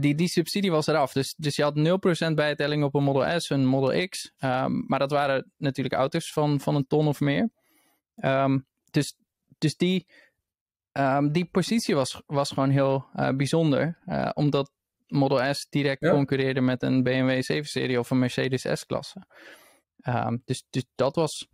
Die, 0.00 0.14
die 0.14 0.28
subsidie 0.28 0.70
was 0.70 0.86
eraf. 0.86 1.12
Dus, 1.12 1.34
dus 1.36 1.56
je 1.56 1.62
had 1.62 1.76
0% 2.30 2.34
bijtelling 2.34 2.84
op 2.84 2.94
een 2.94 3.02
Model 3.02 3.40
S 3.40 3.50
en 3.50 3.60
een 3.60 3.66
Model 3.66 4.08
X. 4.08 4.32
Ehm, 4.38 4.82
maar 4.86 4.98
dat 4.98 5.10
waren 5.10 5.52
natuurlijk 5.56 5.94
auto's 5.94 6.32
van, 6.32 6.60
van 6.60 6.74
een 6.74 6.86
ton 6.86 7.06
of 7.08 7.20
meer. 7.20 7.50
Ehm, 8.14 8.58
dus 8.90 9.16
dus 9.58 9.76
die, 9.76 10.06
ehm, 10.92 11.30
die 11.30 11.44
positie 11.44 11.94
was, 11.94 12.22
was 12.26 12.50
gewoon 12.50 12.70
heel 12.70 13.06
eh, 13.14 13.30
bijzonder. 13.30 13.98
eh, 14.04 14.30
omdat 14.34 14.70
Model 15.06 15.54
S 15.54 15.66
direct 15.70 16.00
Ja. 16.04 16.10
concurreerde 16.10 16.60
met 16.60 16.82
een 16.82 17.02
BMW 17.02 17.42
7-serie 17.42 17.98
of 17.98 18.10
een 18.10 18.18
Mercedes 18.18 18.66
S-klasse. 18.72 19.26
Dus, 20.44 20.66
dus 20.70 20.84
dat 20.94 21.14
was... 21.16 21.48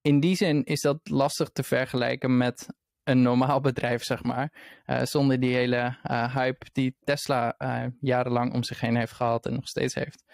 In 0.00 0.20
die 0.20 0.36
zin 0.36 0.64
is 0.64 0.80
dat 0.80 0.98
lastig 1.02 1.48
te 1.48 1.62
vergelijken 1.62 2.36
met 2.36 2.66
een 3.08 3.22
normaal 3.22 3.60
bedrijf, 3.60 4.02
zeg 4.04 4.22
maar. 4.22 4.52
Eh, 4.84 5.02
zonder 5.04 5.40
die 5.40 5.54
hele 5.54 5.98
eh, 6.02 6.34
hype 6.36 6.66
die 6.72 6.96
Tesla 7.04 7.54
eh, 7.58 7.84
jarenlang 8.00 8.52
om 8.54 8.62
zich 8.62 8.80
heen 8.80 8.96
heeft 8.96 9.12
gehad 9.12 9.46
en 9.46 9.52
nog 9.54 9.68
steeds 9.68 9.94
heeft. 9.94 10.24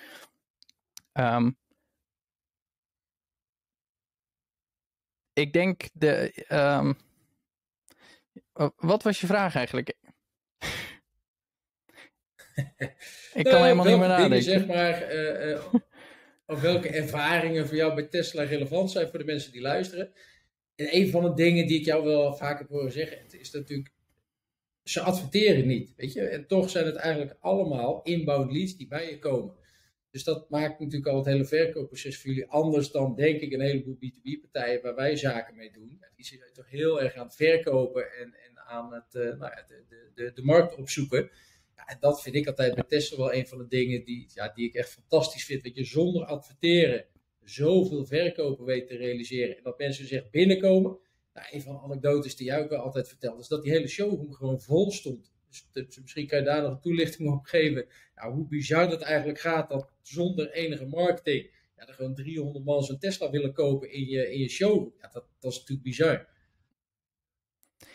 Ehm, 1.12 1.50
ik 5.32 5.52
denk 5.52 5.88
de. 5.92 6.32
wa- 8.52 8.72
wat 8.76 9.02
was 9.02 9.20
je 9.20 9.26
vraag 9.26 9.54
eigenlijk? 9.54 9.88
ik 13.34 13.44
kan 13.44 13.52
Nou, 13.52 13.62
helemaal 13.62 13.84
niet 13.86 13.98
meer 13.98 14.08
dingen, 14.08 14.08
nadenken. 14.08 14.42
zeg 14.42 14.66
maar, 14.66 15.02
of 16.46 16.60
welke 16.60 16.88
ervaringen 16.88 17.66
voor 17.66 17.76
jou 17.76 17.94
bij 17.94 18.06
Tesla 18.06 18.42
relevant 18.42 18.90
zijn 18.90 19.08
voor 19.10 19.18
de 19.18 19.24
mensen 19.24 19.52
die 19.52 19.60
luisteren. 19.60 20.12
En 20.74 20.96
een 20.96 21.10
van 21.10 21.22
de 21.22 21.34
dingen 21.34 21.66
die 21.66 21.78
ik 21.78 21.84
jou 21.84 22.04
wel 22.04 22.34
vaak 22.36 22.58
heb 22.58 22.68
horen 22.68 22.92
zeggen, 22.92 23.18
is 23.40 23.50
natuurlijk, 23.50 23.92
ze 24.82 25.00
adverteren 25.00 25.66
niet, 25.66 25.92
weet 25.96 26.12
je. 26.12 26.20
En 26.20 26.46
toch 26.46 26.70
zijn 26.70 26.86
het 26.86 26.96
eigenlijk 26.96 27.36
allemaal 27.40 28.02
inbound 28.02 28.52
leads 28.52 28.76
die 28.76 28.88
bij 28.88 29.10
je 29.10 29.18
komen. 29.18 29.54
Dus 30.10 30.24
dat 30.24 30.50
maakt 30.50 30.80
natuurlijk 30.80 31.06
al 31.06 31.16
het 31.16 31.26
hele 31.26 31.44
verkoopproces 31.44 32.18
voor 32.18 32.30
jullie 32.30 32.48
anders 32.48 32.90
dan, 32.90 33.14
denk 33.14 33.40
ik, 33.40 33.52
een 33.52 33.60
heleboel 33.60 33.94
B2B-partijen 33.94 34.82
waar 34.82 34.94
wij 34.94 35.16
zaken 35.16 35.54
mee 35.54 35.70
doen. 35.70 36.02
Die 36.16 36.24
zijn 36.24 36.40
toch 36.52 36.70
heel 36.70 37.02
erg 37.02 37.14
aan 37.14 37.26
het 37.26 37.36
verkopen 37.36 38.12
en, 38.12 38.34
en 38.34 38.58
aan 38.66 38.92
het, 38.92 39.14
eh, 39.14 39.38
nou 39.38 39.52
de, 39.68 39.84
de, 39.88 40.10
de, 40.14 40.32
de 40.34 40.42
markt 40.42 40.76
opzoeken. 40.76 41.30
Ja, 41.76 41.86
en 41.86 41.96
dat 42.00 42.22
vind 42.22 42.34
ik 42.34 42.46
altijd 42.46 42.74
bij 42.74 42.84
Tesla 42.84 43.16
wel 43.16 43.34
een 43.34 43.46
van 43.46 43.58
de 43.58 43.66
dingen 43.68 44.04
die, 44.04 44.30
ja, 44.34 44.52
die 44.54 44.68
ik 44.68 44.74
echt 44.74 44.90
fantastisch 44.90 45.44
vind. 45.44 45.64
Dat 45.64 45.76
je 45.76 45.84
zonder 45.84 46.24
adverteren 46.24 47.04
zoveel 47.44 48.06
verkopen 48.06 48.64
weet 48.64 48.86
te 48.86 48.96
realiseren. 48.96 49.56
En 49.56 49.62
dat 49.62 49.78
mensen 49.78 50.06
zich 50.06 50.30
binnenkomen. 50.30 50.98
Nou, 51.34 51.46
een 51.50 51.62
van 51.62 51.74
de 51.74 51.80
anekdotes 51.80 52.36
die 52.36 52.46
jij 52.46 52.62
ook 52.62 52.72
altijd 52.72 53.08
vertelt, 53.08 53.40
is 53.40 53.48
dat 53.48 53.62
die 53.62 53.72
hele 53.72 53.88
showroom 53.88 54.32
gewoon 54.32 54.60
vol 54.60 54.90
stond. 54.90 55.32
Dus, 55.72 55.98
misschien 56.00 56.26
kan 56.26 56.38
je 56.38 56.44
daar 56.44 56.62
nog 56.62 56.70
een 56.70 56.80
toelichting 56.80 57.32
op 57.32 57.44
geven. 57.44 57.86
Ja, 58.14 58.32
hoe 58.32 58.46
bizar 58.46 58.88
dat 58.88 59.02
eigenlijk 59.02 59.40
gaat 59.40 59.68
dat 59.68 59.92
zonder 60.02 60.50
enige 60.50 60.86
marketing. 60.86 61.50
Ja, 61.76 61.86
er 61.86 61.94
gewoon 61.94 62.14
300 62.14 62.64
man 62.64 62.82
zo'n 62.82 62.98
Tesla 62.98 63.30
willen 63.30 63.52
kopen 63.52 63.92
in 63.92 64.06
je, 64.06 64.32
in 64.32 64.38
je 64.38 64.48
showroom. 64.48 64.94
Ja, 65.00 65.10
dat, 65.12 65.24
dat 65.38 65.52
is 65.52 65.58
natuurlijk 65.58 65.86
bizar. 65.86 66.28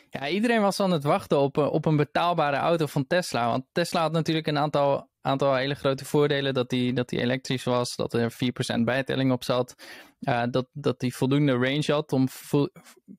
Ja, 0.09 0.29
iedereen 0.29 0.61
was 0.61 0.79
aan 0.79 0.91
het 0.91 1.03
wachten 1.03 1.39
op, 1.39 1.57
eh, 1.57 1.73
op 1.73 1.85
een 1.85 1.95
betaalbare 1.95 2.55
auto 2.55 2.85
van 2.85 3.07
Tesla. 3.07 3.49
Want 3.49 3.65
Tesla 3.71 4.01
had 4.01 4.11
natuurlijk 4.11 4.47
een 4.47 4.57
aantal, 4.57 5.08
aantal 5.21 5.55
hele 5.55 5.75
grote 5.75 6.05
voordelen. 6.05 6.53
Dat 6.53 6.69
die, 6.69 6.93
dat 6.93 7.09
die 7.09 7.19
elektrisch 7.19 7.63
was, 7.63 7.95
dat 7.95 8.13
er 8.13 8.31
4% 8.31 8.83
bijtelling 8.83 9.31
op 9.31 9.43
zat. 9.43 9.75
eh, 10.19 10.43
dat, 10.51 10.67
dat 10.73 10.99
die 10.99 11.15
voldoende 11.15 11.51
range 11.51 11.83
had 11.91 12.11
om 12.11 12.29
vo- 12.29 12.69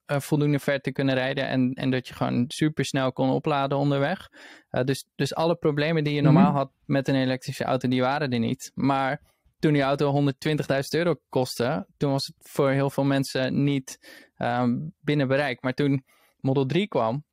eh, 0.07 0.21
voldoende 0.21 0.59
ver 0.59 0.80
te 0.80 0.92
kunnen 0.92 1.14
rijden. 1.14 1.49
En, 1.49 1.73
en 1.73 1.90
dat 1.90 2.09
je 2.09 2.14
gewoon 2.14 2.45
super 2.49 2.85
snel 2.85 3.12
kon 3.12 3.30
opladen 3.30 3.78
onderweg. 3.78 4.28
Eh, 4.71 4.85
dus, 4.85 5.04
dus 5.16 5.35
alle 5.35 5.54
problemen 5.57 6.04
die 6.04 6.14
je 6.14 6.21
normaal 6.21 6.49
Mhm. 6.50 6.57
had 6.57 6.71
met 6.85 7.09
een 7.09 7.14
elektrische 7.14 7.64
auto, 7.64 7.88
die 7.88 8.00
waren 8.00 8.30
er 8.33 8.38
niet. 8.38 8.71
Maar 8.75 9.21
toen 9.59 9.73
die 9.73 9.83
auto 9.83 10.11
120.000 10.11 10.95
euro 10.95 11.14
kostte, 11.28 11.87
toen 11.97 12.11
was 12.11 12.26
het 12.26 12.35
voor 12.38 12.71
heel 12.71 12.90
veel 12.90 13.04
mensen 13.04 13.64
niet 13.64 13.99
ehm, 14.37 14.76
binnen 15.00 15.28
bereik. 15.28 15.62
Maar 15.62 15.75
toen 15.75 16.04
Model 16.40 16.66
3 16.66 16.88
kwam. 16.88 17.25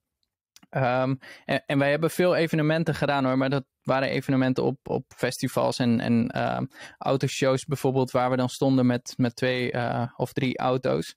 Ehm, 0.70 1.16
en, 1.46 1.78
wij 1.78 1.90
hebben 1.90 2.10
veel 2.10 2.36
evenementen 2.36 2.96
gedaan 2.96 3.26
hoor, 3.26 3.38
maar 3.38 3.50
dat 3.50 3.66
waren 3.82 4.10
evenementen 4.10 4.64
op, 4.64 4.78
op 4.84 5.04
festivals 5.16 5.80
en, 5.80 6.00
en 6.00 6.28
ehm, 6.28 6.66
autoshows 6.98 7.66
bijvoorbeeld, 7.66 8.12
waar 8.12 8.30
we 8.30 8.36
dan 8.36 8.50
stonden 8.50 8.86
met, 8.86 9.14
met 9.18 9.36
twee 9.36 9.72
eh, 9.72 10.12
of 10.16 10.34
drie 10.34 10.58
auto's. 10.58 11.16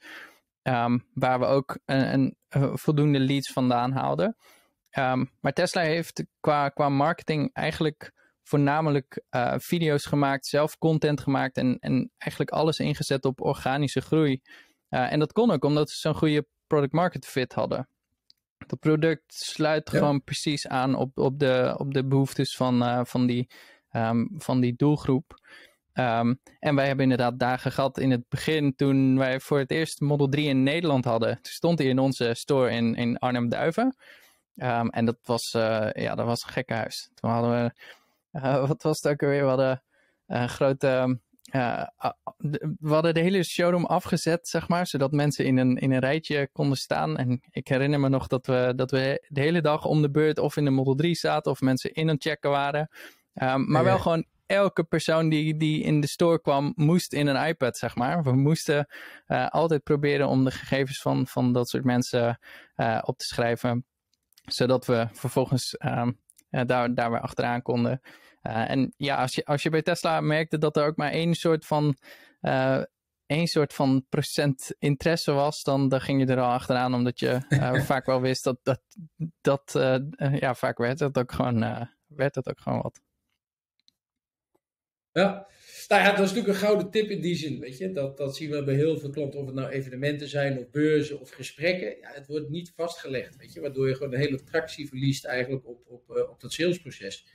Ehm, 0.62 0.98
waar 1.14 1.38
we 1.38 1.44
ook 1.44 1.78
een, 1.84 2.12
een, 2.12 2.36
eh, 2.48 2.70
voldoende 2.74 3.20
leads 3.20 3.52
vandaan 3.52 3.92
haalden. 3.92 4.36
Maar 5.40 5.52
Tesla 5.52 5.82
heeft 5.82 6.24
qua, 6.40 6.68
qua 6.68 6.88
marketing 6.88 7.50
eigenlijk 7.52 8.12
voornamelijk 8.42 9.22
eh, 9.28 9.54
video's 9.56 10.06
gemaakt, 10.06 10.46
zelf 10.46 10.78
content 10.78 11.20
gemaakt 11.20 11.56
en, 11.56 11.78
en 11.78 12.10
eigenlijk 12.18 12.50
alles 12.50 12.78
ingezet 12.78 13.24
op 13.24 13.40
organische 13.40 14.00
groei. 14.00 14.40
En 14.88 15.18
dat 15.18 15.32
kon 15.32 15.50
ook 15.50 15.64
omdat 15.64 15.90
ze 15.90 15.98
zo'n 15.98 16.14
goede 16.14 16.46
product 16.66 16.92
market 16.92 17.26
fit 17.26 17.52
hadden. 17.52 17.88
Dat 18.66 18.78
product 18.78 19.22
sluit 19.34 19.90
Ja. 19.90 19.98
gewoon 19.98 20.24
precies 20.24 20.68
aan 20.68 20.94
op, 20.94 21.18
op, 21.18 21.38
de, 21.38 21.74
op 21.78 21.94
de 21.94 22.04
behoeftes 22.06 22.56
van, 22.56 22.82
eh, 22.82 23.00
van, 23.04 23.26
die, 23.26 23.50
ehm, 23.90 24.26
van 24.36 24.60
die 24.60 24.74
doelgroep. 24.76 25.38
Ehm, 25.92 26.34
en 26.58 26.74
wij 26.74 26.86
hebben 26.86 27.02
inderdaad 27.02 27.38
dagen 27.38 27.72
gehad 27.72 27.98
in 27.98 28.10
het 28.10 28.28
begin 28.28 28.74
toen 28.76 29.18
wij 29.18 29.40
voor 29.40 29.58
het 29.58 29.70
eerst 29.70 30.00
Model 30.00 30.28
3 30.28 30.48
in 30.48 30.62
Nederland 30.62 31.04
hadden. 31.04 31.34
Toen 31.34 31.52
stond 31.52 31.78
hij 31.78 31.88
in 31.88 31.98
onze 31.98 32.34
store 32.34 32.70
in, 32.70 32.94
in 32.94 33.18
Arnhem-Duiven. 33.18 33.96
Ehm, 34.56 34.86
en 34.86 35.04
dat 35.04 35.18
was, 35.22 35.54
eh, 35.54 35.88
ja, 35.92 36.14
dat 36.14 36.26
was 36.26 36.42
een 36.42 36.52
gekke 36.52 36.74
huis. 36.74 37.10
Toen 37.14 37.30
hadden 37.30 37.50
we, 37.64 37.72
eh, 38.38 38.66
wat 38.68 38.82
was 38.82 39.02
het 39.02 39.12
ook 39.12 39.22
alweer? 39.22 39.42
We 39.42 39.48
hadden 39.48 39.82
een 40.26 40.48
grote, 40.48 41.20
eh, 41.50 41.86
ah, 41.96 42.12
de- 42.38 42.74
we 42.80 42.92
hadden 42.92 43.14
de 43.14 43.20
hele 43.20 43.42
showroom 43.42 43.84
afgezet, 43.84 44.48
zeg 44.48 44.68
maar, 44.68 44.86
zodat 44.86 45.12
mensen 45.12 45.44
in 45.44 45.56
een, 45.56 45.76
in 45.76 45.92
een 45.92 45.98
rijtje 45.98 46.48
konden 46.52 46.78
staan. 46.78 47.16
En 47.16 47.40
ik 47.50 47.68
herinner 47.68 48.00
me 48.00 48.08
nog 48.08 48.26
dat 48.26 48.46
we, 48.46 48.72
dat 48.76 48.90
we 48.90 49.26
de 49.28 49.40
hele 49.40 49.60
dag 49.60 49.84
om 49.84 50.02
de 50.02 50.10
beurt 50.10 50.38
of 50.38 50.56
in 50.56 50.64
de 50.64 50.70
Model 50.70 50.94
3 50.94 51.14
zaten 51.14 51.50
of 51.50 51.60
mensen 51.60 51.92
in 51.92 52.08
het 52.08 52.22
checken 52.22 52.50
waren. 52.50 52.88
Ehm, 53.34 53.70
maar 53.70 53.84
wel 53.84 53.94
ja. 53.94 54.00
gewoon 54.00 54.26
elke 54.46 54.84
persoon 54.84 55.28
die, 55.28 55.56
die 55.56 55.82
in 55.82 56.00
de 56.00 56.06
store 56.06 56.40
kwam, 56.40 56.72
moest 56.76 57.12
in 57.12 57.26
een 57.26 57.46
iPad, 57.46 57.76
zeg 57.76 57.94
maar. 57.94 58.22
We 58.22 58.32
moesten 58.32 58.86
eh, 59.26 59.48
altijd 59.48 59.82
proberen 59.82 60.28
om 60.28 60.44
de 60.44 60.50
gegevens 60.50 61.00
van, 61.00 61.26
van 61.26 61.52
dat 61.52 61.68
soort 61.68 61.84
mensen 61.84 62.38
eh, 62.74 62.98
op 63.04 63.18
te 63.18 63.24
schrijven, 63.24 63.86
zodat 64.44 64.86
we 64.86 65.08
vervolgens 65.12 65.76
ehm, 65.76 66.12
eh, 66.50 66.64
daar, 66.66 66.94
daar 66.94 67.10
weer 67.10 67.20
achteraan 67.20 67.62
konden. 67.62 68.00
Eh, 68.40 68.70
en 68.70 68.94
ja, 68.96 69.16
als 69.16 69.34
je, 69.34 69.44
als 69.44 69.62
je 69.62 69.70
bij 69.70 69.82
Tesla 69.82 70.20
merkte 70.20 70.58
dat 70.58 70.76
er 70.76 70.86
ook 70.86 70.96
maar 70.96 71.10
één 71.10 71.34
soort 71.34 71.66
van, 71.66 71.96
eh, 72.40 72.82
één 73.26 73.46
soort 73.46 73.72
van 73.72 74.06
procent 74.08 74.74
interesse 74.78 75.32
was, 75.32 75.62
dan, 75.62 75.88
dan 75.88 76.00
ging 76.00 76.20
je 76.20 76.26
er 76.26 76.40
al 76.40 76.52
achteraan, 76.52 76.94
omdat 76.94 77.18
je 77.20 77.28
eh, 77.48 77.80
vaak 77.80 78.06
wel 78.06 78.20
wist 78.20 78.44
dat, 78.44 78.58
dat, 78.62 78.80
dat 79.40 79.70
ja, 80.40 80.54
vaak 80.54 80.78
werd 80.78 81.00
het 81.00 81.18
ook 81.18 81.32
gewoon, 81.32 81.88
werd 82.06 82.34
het 82.34 82.48
ook 82.48 82.60
gewoon 82.60 82.80
wat. 82.82 83.00
Ja, 85.12 85.46
nou 85.88 86.02
ja, 86.02 86.10
dat 86.10 86.24
is 86.24 86.32
natuurlijk 86.32 86.48
een 86.48 86.66
gouden 86.66 86.90
tip 86.90 87.10
in 87.10 87.20
die 87.20 87.34
zin, 87.36 87.58
weet 87.58 87.78
je. 87.78 87.92
Dat, 87.92 88.16
dat 88.16 88.36
zien 88.36 88.50
we 88.50 88.64
bij 88.64 88.74
heel 88.74 88.98
veel 88.98 89.10
klanten, 89.10 89.40
of 89.40 89.46
het 89.46 89.54
nou 89.54 89.68
evenementen 89.68 90.28
zijn, 90.28 90.58
of 90.58 90.70
beurzen, 90.70 91.20
of 91.20 91.30
gesprekken. 91.30 91.98
Ja, 92.00 92.12
het 92.12 92.26
wordt 92.26 92.48
niet 92.48 92.72
vastgelegd, 92.76 93.36
weet 93.36 93.52
je. 93.52 93.60
Waardoor 93.60 93.88
je 93.88 93.94
gewoon 93.94 94.10
de 94.10 94.16
hele 94.18 94.42
tractie 94.42 94.88
verliest 94.88 95.24
eigenlijk 95.24 95.66
op, 95.66 95.82
op, 95.86 96.10
op 96.30 96.40
dat 96.40 96.52
salesproces. 96.52 97.26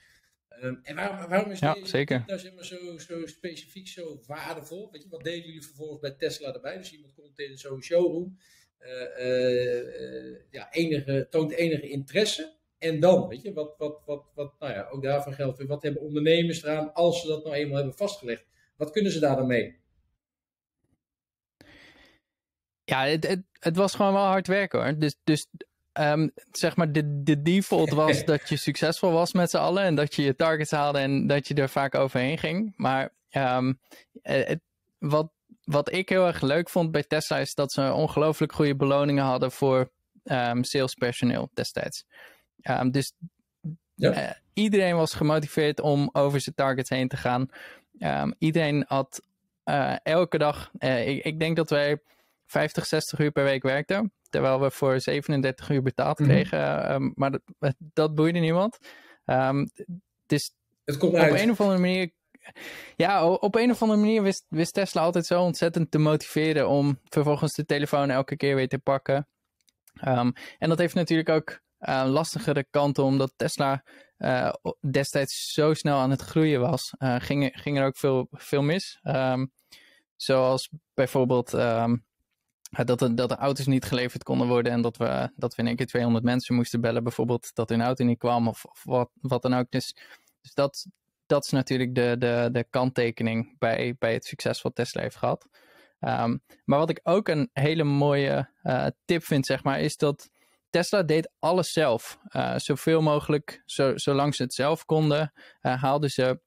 Ehm, 0.62 0.76
en 0.84 0.96
waarom, 0.96 1.30
waarom 1.30 1.52
is 1.52 1.60
Ja, 1.60 1.74
deze 1.74 1.88
zeker. 1.88 2.24
nou 2.28 2.40
zeg 2.40 2.54
maar, 2.54 2.66
zo, 2.66 2.98
zo 2.98 3.26
specifiek, 3.26 3.88
zo 3.88 4.20
waardevol? 4.28 4.92
Weet 4.92 5.04
je, 5.04 5.10
wat 5.10 5.24
deden 5.24 5.46
jullie 5.46 5.64
vervolgens 5.64 6.00
bij 6.00 6.12
Tesla 6.12 6.54
erbij? 6.54 6.78
Dus 6.78 6.92
iemand 6.94 7.14
komt 7.14 7.40
in 7.40 7.58
zo'n 7.58 7.82
showroom, 7.84 8.38
eh, 8.78 10.52
ja, 10.52 10.72
enige, 10.72 11.28
toont 11.30 11.52
enige 11.52 11.90
interesse. 11.90 12.54
En 12.78 13.00
dan, 13.00 13.28
weet 13.28 13.42
je, 13.42 13.54
wat, 13.54 13.76
wat, 13.78 14.02
wat, 14.06 14.26
wat, 14.36 14.60
nou 14.60 14.74
ja, 14.74 14.88
ook 14.90 15.04
daarvan 15.04 15.34
geldt 15.34 15.58
weer, 15.58 15.68
wat 15.68 15.84
hebben 15.84 16.02
ondernemers 16.02 16.64
eraan 16.64 16.94
als 16.94 17.22
ze 17.22 17.28
dat 17.28 17.44
nou 17.44 17.56
eenmaal 17.56 17.76
hebben 17.76 17.96
vastgelegd? 17.96 18.46
Wat 18.78 18.92
kunnen 18.92 19.12
ze 19.12 19.20
daar 19.20 19.36
dan 19.36 19.48
mee? 19.48 19.80
Ja, 22.84 23.06
het, 23.06 23.28
het, 23.28 23.44
het 23.60 23.76
was 23.76 23.96
gewoon 23.96 24.14
wel 24.14 24.24
hard 24.26 24.48
werken 24.48 24.80
hoor. 24.84 25.00
Dus, 25.00 25.16
dus 25.24 25.48
ehm, 25.96 26.28
zeg 26.52 26.76
maar, 26.76 26.92
de, 26.92 27.24
de 27.24 27.42
default 27.42 27.90
was 28.04 28.26
dat 28.26 28.50
je 28.50 28.58
succesvol 28.58 29.12
was 29.12 29.34
met 29.34 29.50
z'n 29.50 29.58
allen 29.58 29.84
en 29.84 29.96
dat 29.96 30.16
je 30.16 30.22
je 30.22 30.36
targets 30.36 30.72
haalde 30.72 31.00
en 31.00 31.28
dat 31.28 31.48
je 31.48 31.54
er 31.54 31.70
vaak 31.70 31.96
overheen 31.96 32.38
ging. 32.38 32.74
Maar 32.76 33.14
ehm, 33.30 33.74
het, 34.22 34.60
wat, 34.98 35.32
wat 35.64 35.94
ik 35.94 36.10
heel 36.10 36.28
erg 36.28 36.42
leuk 36.42 36.70
vond 36.70 36.92
bij 36.92 37.04
Tesla 37.04 37.38
is 37.38 37.54
dat 37.54 37.72
ze 37.72 37.94
ongelooflijk 37.94 38.54
goede 38.54 38.76
beloningen 38.76 39.24
hadden 39.24 39.52
voor 39.52 39.92
um, 40.24 40.64
salespersoneel 40.64 41.50
destijds. 41.54 42.06
dus 42.92 43.14
ja. 43.96 44.12
Eh, 44.12 44.32
iedereen 44.54 44.96
was 44.96 45.14
gemotiveerd 45.14 45.82
om 45.82 46.10
over 46.14 46.42
zijn 46.42 46.56
targets 46.56 46.90
heen 46.90 47.08
te 47.08 47.18
gaan. 47.18 47.50
iedereen 48.38 48.86
had 48.88 49.22
uh, 49.66 49.96
elke 50.04 50.38
dag, 50.38 50.72
uh, 50.80 51.08
ik, 51.08 51.24
ik, 51.24 51.40
denk 51.40 51.56
dat 51.56 51.70
wij 51.70 52.00
50, 52.56 52.86
60 52.86 53.20
uur 53.20 53.32
per 53.32 53.44
week 53.44 53.64
werkten. 53.64 54.14
Terwijl 54.30 54.62
we 54.62 54.72
voor 54.72 55.00
37 55.00 55.70
uur 55.70 55.82
betaald 55.82 56.20
mhm. 56.20 56.30
kregen. 56.30 57.02
Mm 57.02 57.12
maar 57.16 57.32
dat, 57.32 57.76
dat, 57.78 58.16
boeide 58.16 58.40
niemand. 58.40 58.78
Um, 59.26 59.70
dus 60.26 60.52
het 60.84 60.98
komt 60.98 61.14
op 61.14 61.20
een 61.20 61.52
of 61.52 61.62
andere 61.62 61.80
manier. 61.80 62.12
Ja, 62.96 63.30
op 63.30 63.56
een 63.56 63.72
of 63.72 63.82
andere 63.82 64.00
manier 64.00 64.22
wist, 64.22 64.46
wist, 64.50 64.74
Tesla 64.74 65.02
altijd 65.02 65.26
zo 65.26 65.42
ontzettend 65.42 65.92
te 65.92 65.98
motiveren 65.98 66.68
om 66.68 67.00
vervolgens 67.04 67.54
de 67.54 67.66
telefoon 67.66 68.10
elke 68.10 68.36
keer 68.36 68.56
weer 68.56 68.68
te 68.68 68.80
pakken. 68.80 69.28
Um, 70.08 70.34
en 70.58 70.70
dat 70.70 70.78
heeft 70.78 70.96
natuurlijk 70.96 71.30
ook 71.30 71.60
uh, 71.80 72.06
lastigere 72.08 72.66
kanten, 72.70 73.04
omdat 73.04 73.34
Tesla 73.36 73.84
uh, 74.18 74.54
destijds 74.92 75.54
zo 75.54 75.74
snel 75.74 75.98
aan 75.98 76.12
het 76.12 76.22
groeien 76.22 76.60
was, 76.60 76.94
uh, 77.00 77.16
ging, 77.20 77.52
ging 77.54 77.80
er 77.80 77.86
ook 77.86 77.98
veel, 77.98 78.28
veel 78.32 78.62
mis. 78.62 79.00
Um, 79.04 79.52
zoals 80.16 80.70
bijvoorbeeld 80.94 81.54
um, 81.54 82.06
dat, 82.84 83.00
de, 83.00 83.14
dat 83.14 83.30
de 83.30 83.36
auto's 83.36 83.66
niet 83.66 83.86
geleverd 83.86 84.24
konden 84.24 84.48
worden 84.48 84.72
en 84.72 84.82
dat 84.82 84.98
we, 84.98 85.30
dat 85.36 85.56
we 85.56 85.62
in 85.62 85.68
één 85.68 85.76
keer 85.76 85.86
200 85.86 86.24
mensen 86.24 86.56
moesten 86.56 86.82
bellen, 86.82 87.04
bijvoorbeeld 87.04 87.56
dat 87.56 87.70
hun 87.70 87.82
auto 87.82 88.04
niet 88.04 88.18
kwam 88.18 88.48
of, 88.48 88.66
wat, 88.84 89.10
wat 89.22 89.42
dan 89.42 89.54
ook. 89.54 89.66
Dus, 89.70 89.96
dus 90.42 90.54
dat, 90.54 90.86
dat 91.26 91.46
is 91.46 91.52
natuurlijk 91.52 91.96
de, 91.96 92.16
de, 92.20 92.50
de 92.52 92.66
kanttekening 92.70 93.58
bij, 93.58 93.96
bij 94.00 94.14
het 94.14 94.26
succes 94.26 94.62
wat 94.62 94.76
Tesla 94.76 95.02
heeft 95.02 95.16
gehad. 95.16 95.48
Um, 96.00 96.42
maar 96.64 96.80
wat 96.80 96.90
ik 96.90 97.00
ook 97.04 97.28
een 97.28 97.50
hele 97.54 97.84
mooie 97.84 98.50
uh, 98.64 98.88
tip 99.06 99.24
vind, 99.24 99.46
zeg 99.46 99.64
maar, 99.64 99.80
is 99.80 99.98
dat 99.98 100.30
Tesla 100.70 101.04
deed 101.04 101.32
alles 101.40 101.72
zelf. 101.72 102.20
Uh, 102.30 102.58
zoveel 102.58 103.02
mogelijk, 103.02 103.62
zo, 103.66 103.98
zolang 103.98 104.36
ze 104.36 104.44
het 104.44 104.54
zelf 104.54 104.86
konden, 104.86 105.34
uh, 105.62 105.82
haalden 105.82 106.10
ze 106.10 106.40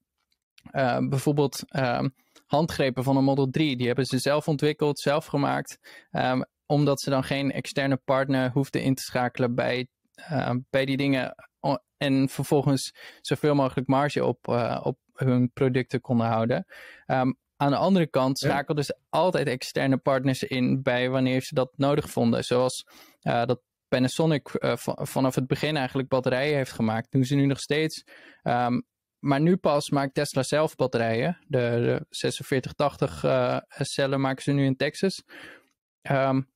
bijvoorbeeld 1.08 1.62
um, 1.76 2.14
handgrepen 2.48 3.04
van 3.04 3.16
een 3.16 3.24
Model 3.24 3.50
3. 3.50 3.76
Die 3.76 3.86
hebben 3.86 4.06
ze 4.06 4.18
zelf 4.18 4.48
ontwikkeld, 4.48 4.98
zelf 4.98 5.26
gemaakt. 5.26 5.78
Um, 6.10 6.44
omdat 6.66 7.00
ze 7.00 7.10
dan 7.10 7.24
geen 7.24 7.52
externe 7.52 7.96
partner 7.96 8.50
hoefden 8.50 8.82
in 8.82 8.94
te 8.94 9.02
schakelen 9.02 9.54
bij, 9.54 9.88
bij 10.70 10.84
die 10.84 10.96
dingen. 10.96 11.34
En 11.96 12.28
vervolgens 12.28 12.94
zoveel 13.20 13.54
mogelijk 13.54 13.88
marge 13.88 14.24
op, 14.24 14.48
op 14.82 14.98
hun 15.12 15.50
producten 15.52 16.00
konden 16.00 16.26
houden. 16.26 16.64
Um, 17.06 17.36
aan 17.56 17.70
de 17.70 17.76
andere 17.76 18.06
kant 18.06 18.38
schakelden 18.38 18.84
ze 18.84 18.98
altijd 19.08 19.46
externe 19.46 19.96
partners 19.96 20.42
in 20.42 20.82
bij 20.82 21.10
wanneer 21.10 21.42
ze 21.42 21.54
dat 21.54 21.72
nodig 21.76 22.10
vonden. 22.10 22.44
Zoals 22.44 22.86
uh, 23.22 23.44
dat 23.44 23.60
Panasonic 23.88 24.50
uh, 24.54 24.72
vanaf 24.96 25.34
het 25.34 25.46
begin 25.46 25.76
eigenlijk 25.76 26.08
batterijen 26.08 26.56
heeft 26.56 26.72
gemaakt. 26.72 27.10
Doen 27.10 27.24
ze 27.24 27.34
nu 27.34 27.46
nog 27.46 27.60
steeds. 27.60 28.04
Um, 28.42 28.86
maar 29.18 29.40
nu 29.40 29.56
pas 29.56 29.90
maakt 29.90 30.14
Tesla 30.14 30.42
zelf 30.42 30.76
batterijen. 30.76 31.38
De, 31.46 31.58
de 31.58 32.06
4680 32.10 33.24
uh, 33.24 33.56
eh, 33.56 33.62
cellen 33.68 34.20
maken 34.20 34.42
ze 34.42 34.52
nu 34.52 34.64
in 34.64 34.76
Texas. 34.76 35.22
Um, 36.10 36.50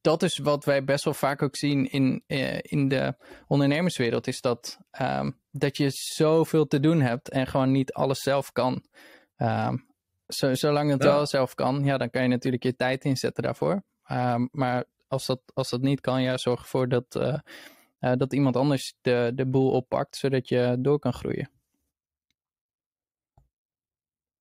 dat 0.00 0.22
is 0.22 0.38
wat 0.38 0.64
wij 0.64 0.84
best 0.84 1.04
wel 1.04 1.14
vaak 1.14 1.42
ook 1.42 1.56
zien 1.56 1.90
in, 1.90 2.22
uh, 2.26 2.58
in 2.62 2.88
de 2.88 3.14
ondernemerswereld. 3.46 4.26
Is 4.26 4.40
dat, 4.40 4.78
um, 5.00 5.40
dat 5.50 5.76
je 5.76 5.90
zoveel 5.90 6.66
te 6.66 6.80
doen 6.80 7.00
hebt 7.00 7.28
en 7.28 7.46
gewoon 7.46 7.70
niet 7.70 7.92
alles 7.92 8.20
zelf 8.20 8.52
kan. 8.52 8.84
Um, 9.36 9.88
zo, 10.26 10.54
zolang 10.54 10.90
het 10.90 11.02
wel 11.02 11.26
zelf 11.26 11.54
kan, 11.54 11.84
ja, 11.84 11.98
dan 11.98 12.10
kan 12.10 12.22
je 12.22 12.28
natuurlijk 12.28 12.62
je 12.62 12.76
tijd 12.76 13.04
inzetten 13.04 13.42
daarvoor. 13.42 13.82
Maar 14.50 14.84
als 15.08 15.26
dat, 15.26 15.40
als 15.54 15.70
dat 15.70 15.80
niet 15.80 16.00
kan, 16.00 16.22
ja, 16.22 16.36
zorg 16.36 16.60
ervoor 16.60 16.88
dat, 16.88 17.14
uh, 17.16 17.38
uh, 18.00 18.12
dat 18.16 18.32
iemand 18.32 18.56
anders 18.56 18.94
de, 19.00 19.32
de 19.34 19.46
boel 19.46 19.70
oppakt, 19.70 20.16
zodat 20.16 20.48
je 20.48 20.76
door 20.78 20.98
kan 20.98 21.12
groeien. 21.12 21.50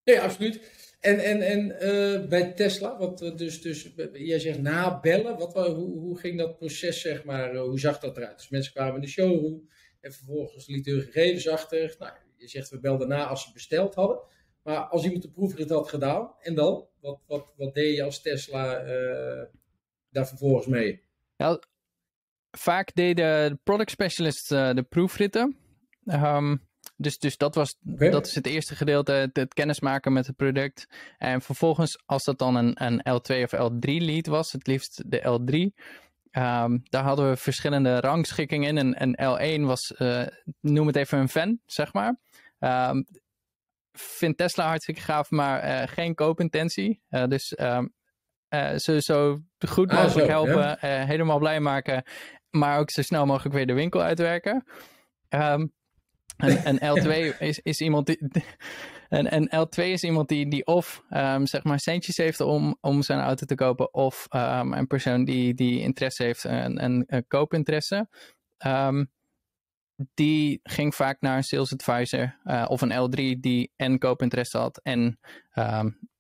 Ja, 0.04 0.22
absoluut. 0.22 0.78
En, 1.00 1.20
en, 1.20 1.42
en 1.42 1.66
uh, 1.70 2.28
bij 2.28 2.54
Tesla, 2.54 2.98
wat 2.98 3.20
dus, 3.20 3.62
dus 3.62 3.94
jij 4.14 4.40
zegt 4.40 4.62
nabellen, 4.62 5.38
wat, 5.38 5.54
hoe, 5.54 6.00
hoe 6.00 6.20
ging 6.20 6.38
dat 6.38 6.58
proces, 6.58 7.02
zeg 7.02 7.24
maar, 7.24 7.56
hoe 7.56 7.80
zag 7.80 8.00
dat 8.00 8.18
eruit? 8.18 8.38
Dus 8.38 8.50
mensen 8.50 8.74
kwamen 8.74 8.96
in 8.96 9.02
de 9.02 9.08
showroom 9.08 9.70
en 10.02 10.14
vervolgens 10.14 10.68
lieten 10.68 10.94
hun 10.94 11.02
gegevens 11.02 11.48
achter. 11.48 11.96
Nou, 12.00 12.14
je 12.36 12.48
zegt 12.48 12.70
we 12.70 12.80
belden 12.80 13.08
na 13.08 13.26
als 13.28 13.44
ze 13.44 13.52
besteld 13.54 13.96
hadden. 13.96 14.20
Maar 14.64 14.78
als 14.78 15.04
iemand 15.04 15.22
de 15.22 15.32
proefrit 15.32 15.70
had 15.70 15.90
gedaan, 15.90 16.34
en 16.40 16.56
dan? 16.56 16.88
Wat, 17.00 17.20
wat, 17.28 17.54
wat 17.58 17.74
deed 17.74 17.96
je 17.96 18.04
als 18.04 18.22
Tesla 18.22 18.84
daar 20.10 20.28
vervolgens 20.28 20.68
mee? 20.68 21.04
Ja, 21.36 21.60
vaak 22.52 22.94
deden 22.94 23.50
de 23.50 23.60
product 23.64 23.92
specialists 23.92 24.52
uh, 24.52 24.74
de 24.74 24.84
proefritten. 24.84 25.56
Um, 26.06 26.68
dus, 27.02 27.20
dus 27.20 27.38
dat, 27.38 27.56
was, 27.56 27.76
dat 27.82 28.28
is 28.28 28.36
het 28.36 28.46
eerste 28.46 28.76
gedeelte, 28.76 29.12
het, 29.12 29.36
het, 29.36 29.54
kennismaken 29.54 30.14
met 30.14 30.28
het 30.28 30.36
product. 30.36 30.88
En 31.18 31.42
vervolgens, 31.42 32.02
als 32.06 32.24
dat 32.24 32.40
dan 32.40 32.56
een, 32.56 32.86
een 32.86 33.00
L2 33.00 33.44
of 33.44 33.72
L3 33.72 33.80
lead 33.80 34.26
was, 34.28 34.52
het 34.52 34.68
liefst 34.68 35.04
de 35.06 35.20
L3, 35.20 35.54
um, 35.54 35.72
ehm, 36.32 36.78
daar 36.84 37.04
hadden 37.04 37.30
we 37.30 37.38
verschillende 37.38 38.00
rangschikkingen 38.00 38.78
in. 38.78 38.96
En, 38.96 39.16
en 39.16 39.60
L1 39.62 39.66
was, 39.66 39.94
uh, 39.98 40.28
noem 40.60 40.88
het 40.88 40.96
even 40.96 41.20
een 41.20 41.30
fan, 41.30 41.60
zeg 41.66 41.94
maar. 41.94 42.20
Um, 42.60 43.06
vind 43.92 44.38
Tesla 44.38 44.68
hartstikke 44.68 45.02
gaaf, 45.02 45.30
maar 45.30 45.64
uh, 45.64 45.88
geen 45.88 46.16
koopintentie. 46.16 47.02
Uh, 47.10 47.26
dus 47.26 47.60
um, 47.60 47.94
ze 48.78 48.98
zo 49.00 49.40
goed 49.68 49.90
ah, 49.90 50.04
mogelijk 50.04 50.28
helpen, 50.28 50.78
ja. 50.82 51.06
helemaal 51.06 51.40
blij 51.40 51.60
maken, 51.60 52.04
maar 52.52 52.80
ook 52.80 52.90
zo 52.92 53.02
snel 53.02 53.26
mogelijk 53.26 53.56
weer 53.56 53.68
de 53.68 53.74
winkel 53.74 54.02
uitwerken. 54.02 54.64
Um, 55.30 55.74
en, 56.38 56.64
en, 56.64 56.78
L2 57.00 57.38
is, 57.38 57.60
is 57.60 57.82
iemand 57.82 58.06
die. 58.06 58.20
En, 59.10 59.32
en 59.32 59.68
L2 59.68 59.84
is 59.84 60.04
iemand 60.04 60.28
die, 60.28 60.50
die 60.50 60.66
of 60.66 61.04
um, 61.10 61.46
zeg 61.46 61.64
maar 61.64 61.80
centjes 61.80 62.18
heeft 62.18 62.40
om, 62.40 62.78
om 62.82 63.02
zijn 63.02 63.20
auto 63.20 63.46
te 63.46 63.56
kopen, 63.56 63.94
of 63.94 64.28
um, 64.36 64.74
een 64.74 64.88
persoon 64.88 65.26
die, 65.26 65.54
die 65.54 65.82
interesse 65.82 66.24
heeft, 66.24 66.44
een, 66.44 66.84
een, 66.84 67.04
een 67.08 67.28
koopinteresse. 67.28 68.10
Um, 68.66 69.12
die 70.14 70.60
ging 70.64 70.96
vaak 70.96 71.22
naar 71.22 71.38
een 71.38 71.44
sales 71.44 71.74
advisor 71.74 72.40
uh, 72.44 72.66
of 72.68 72.82
een 72.82 73.10
L3 73.10 73.40
die 73.40 73.72
en 73.76 74.00
koopinteresse 74.00 74.58
had 74.58 74.80
en 74.84 75.20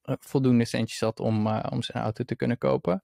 voldoende 0.03 0.65
centjes 0.65 0.99
had 0.99 1.19
om, 1.19 1.47
uh, 1.47 1.63
om 1.69 1.83
zijn 1.83 2.03
auto 2.03 2.23
te 2.23 2.35
kunnen 2.35 2.57
kopen. 2.57 3.03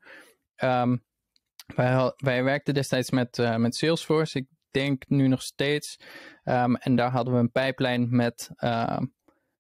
Wij, 1.66 2.14
wij 2.16 2.44
werkten 2.44 2.74
destijds 2.74 3.12
met, 3.12 3.38
uh, 3.38 3.56
met 3.56 3.76
Salesforce, 3.76 4.38
ik 4.38 4.48
denk 4.72 5.04
nu 5.08 5.28
nog 5.28 5.42
steeds. 5.42 6.00
Um, 6.44 6.76
en 6.76 6.96
daar 6.96 7.12
hadden 7.12 7.34
we 7.34 7.40
een 7.40 7.52
pijplijn 7.52 8.16
met, 8.16 8.50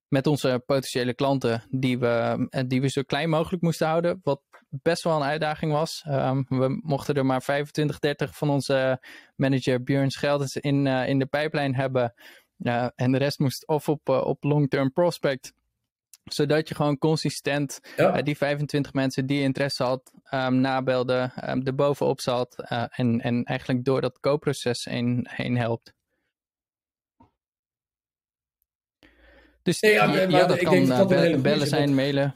met 0.07 0.27
onze 0.27 0.63
potentiële 0.65 1.13
klanten 1.13 1.63
die 1.69 1.99
we, 1.99 2.47
die 2.67 2.81
we 2.81 2.89
zo 2.89 3.01
klein 3.01 3.29
mogelijk 3.29 3.61
moesten 3.61 3.87
houden. 3.87 4.19
Wat 4.23 4.41
best 4.69 5.03
wel 5.03 5.15
een 5.15 5.27
uitdaging 5.27 5.71
was. 5.71 6.05
Um, 6.07 6.45
we 6.49 6.79
mochten 6.81 7.15
er 7.15 7.25
maar 7.25 7.41
25, 7.41 7.99
30 7.99 8.37
van 8.37 8.49
onze 8.49 9.01
manager 9.35 9.83
Björn 9.83 10.11
Scheldens 10.11 10.55
in, 10.55 10.85
uh, 10.85 11.07
in 11.07 11.19
de 11.19 11.25
pijplijn 11.25 11.75
hebben. 11.75 12.13
En 12.95 13.11
de 13.11 13.17
rest 13.17 13.39
moest 13.39 13.67
of 13.67 13.89
op, 13.89 14.09
op 14.09 14.43
long-term 14.43 14.91
prospect. 14.91 15.53
Zodat 16.25 16.67
je 16.67 16.75
gewoon 16.75 16.97
consistent 16.97 17.79
ja. 17.97 18.21
die 18.21 18.37
25 18.37 18.93
mensen 18.93 19.25
die 19.25 19.41
interesse 19.41 19.83
had, 19.83 20.11
um, 20.31 20.55
nabelde, 20.59 21.21
um, 21.21 21.29
ehm, 21.35 21.61
er 21.65 21.75
bovenop 21.75 22.21
zat 22.21 22.63
en, 22.89 23.21
en 23.21 23.43
eigenlijk 23.43 23.85
door 23.85 24.01
dat 24.01 24.19
koopproces 24.19 24.85
heen, 24.85 25.27
heen 25.29 25.57
helpt. 25.57 25.93
Dus 29.61 29.79
nee, 29.79 29.91
ja, 29.91 30.21
ja, 30.27 30.45
dat 30.45 30.63
kan 30.63 30.85
dat 30.85 31.07
bellen, 31.07 31.41
bellen 31.41 31.67
zijn, 31.67 31.95
mailen. 31.95 32.35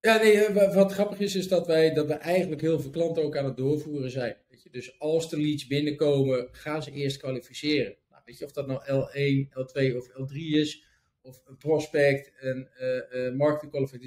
Ja, 0.00 0.16
nee, 0.16 0.44
eh, 0.44 0.74
wat 0.74 0.92
grappig 0.92 1.18
is, 1.18 1.34
is 1.34 1.48
dat 1.48 1.66
wij, 1.66 1.94
dat 1.94 2.06
we 2.06 2.12
eigenlijk 2.12 2.60
heel 2.60 2.80
veel 2.80 2.90
klanten 2.90 3.22
ook 3.22 3.36
aan 3.36 3.44
het 3.44 3.56
doorvoeren 3.56 4.10
zijn. 4.10 4.36
Weet 4.48 4.62
je? 4.62 4.70
Dus 4.70 4.98
als 4.98 5.30
de 5.30 5.40
leads 5.40 5.66
binnenkomen, 5.66 6.48
gaan 6.52 6.82
ze 6.82 6.90
eerst 6.90 7.16
kwalificeren. 7.16 7.96
Nou, 8.10 8.22
weet 8.24 8.38
je, 8.38 8.44
of 8.44 8.52
dat 8.52 8.66
nou 8.66 8.80
L1, 8.82 9.48
L2 9.48 9.96
of 9.96 10.08
L3 10.08 10.36
is, 10.36 10.84
of 11.24 11.42
een 11.44 11.56
prospect, 11.56 12.32
een 12.40 12.68
uh. 12.80 13.60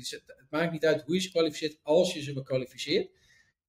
Het, 0.09 0.49
maakt 0.49 0.71
niet 0.71 0.85
uit 0.85 1.01
hoe 1.01 1.15
je 1.15 1.21
ze 1.21 1.29
kwalificeert, 1.29 1.79
als 1.81 2.13
je 2.13 2.21
ze 2.21 2.43
kwalificeert. 2.43 3.09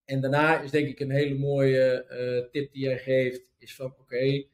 En 0.05 0.21
daarna 0.21 0.61
is 0.61 0.71
denk 0.71 0.89
ik 0.89 1.01
een 1.01 1.11
hele 1.11 1.35
mooie 1.35 2.07
uh, 2.11 2.51
tip 2.51 2.73
die 2.73 2.83
jij 2.83 2.99
geeft, 2.99 3.51
is 3.59 3.75
van 3.75 3.95
oké, 3.99 4.47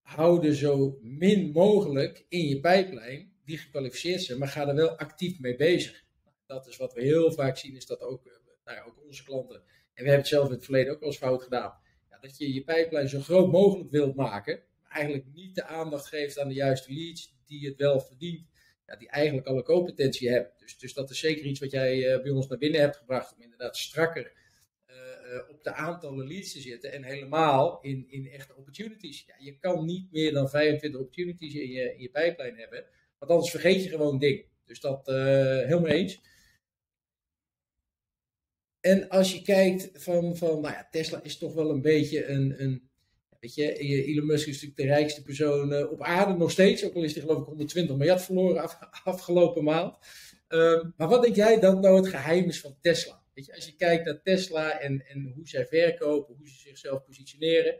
hou 0.00 0.46
er 0.46 0.54
zo 0.54 0.98
min 1.02 1.50
mogelijk 1.50 2.24
in 2.28 2.48
je 2.48 2.60
pijplijn 2.60 3.32
die 3.44 3.58
gekwalificeerd 3.58 4.22
zijn, 4.22 4.38
maar 4.38 4.48
ga 4.48 4.68
er 4.68 4.74
wel 4.74 4.98
actief 4.98 5.40
mee 5.40 5.56
bezig 5.56 6.04
dat 6.46 6.66
is 6.66 6.76
wat 6.76 6.94
we 6.94 7.02
heel 7.02 7.32
vaak 7.32 7.56
zien, 7.56 7.76
is 7.76 7.86
dat 7.86 8.00
ook 8.00 8.26
eh, 8.26 8.32
nou 8.64 8.88
ook 8.88 9.04
onze 9.06 9.24
klanten, 9.24 9.56
en 9.56 9.62
we 10.04 10.10
hebben 10.10 10.18
het 10.18 10.26
zelf 10.26 10.46
in 10.46 10.54
het 10.54 10.64
verleden 10.64 10.92
ook 10.92 11.00
wel 11.00 11.08
eens 11.08 11.18
fout 11.18 11.42
gedaan, 11.42 11.78
ja, 12.10 12.18
dat 12.20 12.38
je 12.38 12.52
je 12.52 12.64
pijplijn 12.64 13.08
zo 13.08 13.20
groot 13.20 13.52
mogelijk 13.52 13.90
wilt 13.90 14.14
maken, 14.14 14.62
maar 14.82 14.90
eigenlijk 14.90 15.26
niet 15.32 15.54
de 15.54 15.64
aandacht 15.64 16.06
geeft 16.06 16.38
aan 16.38 16.48
de 16.48 16.54
juiste 16.54 16.92
leads 16.92 17.35
die 17.46 17.66
het 17.66 17.76
wel 17.76 18.00
verdient, 18.00 18.46
ja, 18.86 18.96
die 18.96 19.08
eigenlijk 19.08 19.46
alle 19.46 19.62
competentie 19.62 20.30
hebben. 20.30 20.52
Dus, 20.56 20.78
dus 20.78 20.94
dat 20.94 21.10
is 21.10 21.18
zeker 21.18 21.44
iets 21.44 21.60
wat 21.60 21.70
jij 21.70 21.96
uh, 21.96 22.22
bij 22.22 22.30
ons 22.30 22.46
naar 22.46 22.58
binnen 22.58 22.80
hebt 22.80 22.96
gebracht, 22.96 23.34
om 23.34 23.42
inderdaad 23.42 23.76
strakker 23.76 24.32
uh, 24.90 25.48
op 25.48 25.64
de 25.64 25.72
aantallen 25.72 26.26
leads 26.26 26.52
te 26.52 26.60
zitten 26.60 26.92
en 26.92 27.02
helemaal 27.02 27.80
in, 27.80 28.06
in 28.08 28.30
echte 28.30 28.56
opportunities. 28.56 29.24
Ja, 29.26 29.34
je 29.38 29.58
kan 29.58 29.84
niet 29.84 30.12
meer 30.12 30.32
dan 30.32 30.50
25 30.50 31.00
opportunities 31.00 31.54
in 31.54 31.70
je, 31.70 31.94
in 31.94 32.00
je 32.00 32.10
pijplijn 32.10 32.56
hebben, 32.56 32.84
want 33.18 33.30
anders 33.30 33.50
vergeet 33.50 33.82
je 33.82 33.88
gewoon 33.88 34.18
dingen. 34.18 34.44
Dus 34.64 34.80
dat 34.80 35.08
uh, 35.08 35.14
helemaal 35.14 35.86
eens. 35.86 36.20
En 38.80 39.08
als 39.08 39.34
je 39.34 39.42
kijkt 39.42 39.90
van, 39.92 40.36
van 40.36 40.60
nou 40.60 40.74
ja, 40.74 40.88
Tesla 40.90 41.22
is 41.22 41.38
toch 41.38 41.54
wel 41.54 41.70
een 41.70 41.82
beetje 41.82 42.26
een, 42.26 42.62
een 42.62 42.90
weet 43.46 43.54
je, 43.54 44.04
Elon 44.04 44.26
Musk 44.26 44.46
is 44.46 44.52
natuurlijk 44.52 44.80
de 44.80 44.94
rijkste 44.94 45.22
persoon 45.22 45.88
op 45.88 46.02
aarde 46.02 46.34
nog 46.34 46.50
steeds, 46.50 46.84
ook 46.84 46.94
al 46.94 47.02
is 47.02 47.12
hij 47.12 47.22
geloof 47.22 47.38
ik 47.40 47.46
120 47.46 47.96
miljard 47.96 48.22
verloren 48.22 48.62
af, 48.62 48.78
afgelopen 49.04 49.64
maand. 49.64 49.98
Um, 50.48 50.94
maar 50.96 51.08
wat 51.08 51.22
denk 51.22 51.34
jij 51.34 51.60
dat 51.60 51.80
nou 51.80 51.96
het 51.96 52.08
geheim 52.08 52.48
is 52.48 52.60
van 52.60 52.76
Tesla? 52.80 53.22
Weet 53.34 53.46
je, 53.46 53.54
als 53.54 53.66
je 53.66 53.76
kijkt 53.76 54.04
naar 54.04 54.22
Tesla 54.22 54.80
en, 54.80 55.06
en 55.06 55.32
hoe 55.34 55.48
zij 55.48 55.66
verkopen, 55.66 56.34
hoe 56.36 56.48
ze 56.48 56.58
zichzelf 56.58 57.04
positioneren. 57.04 57.72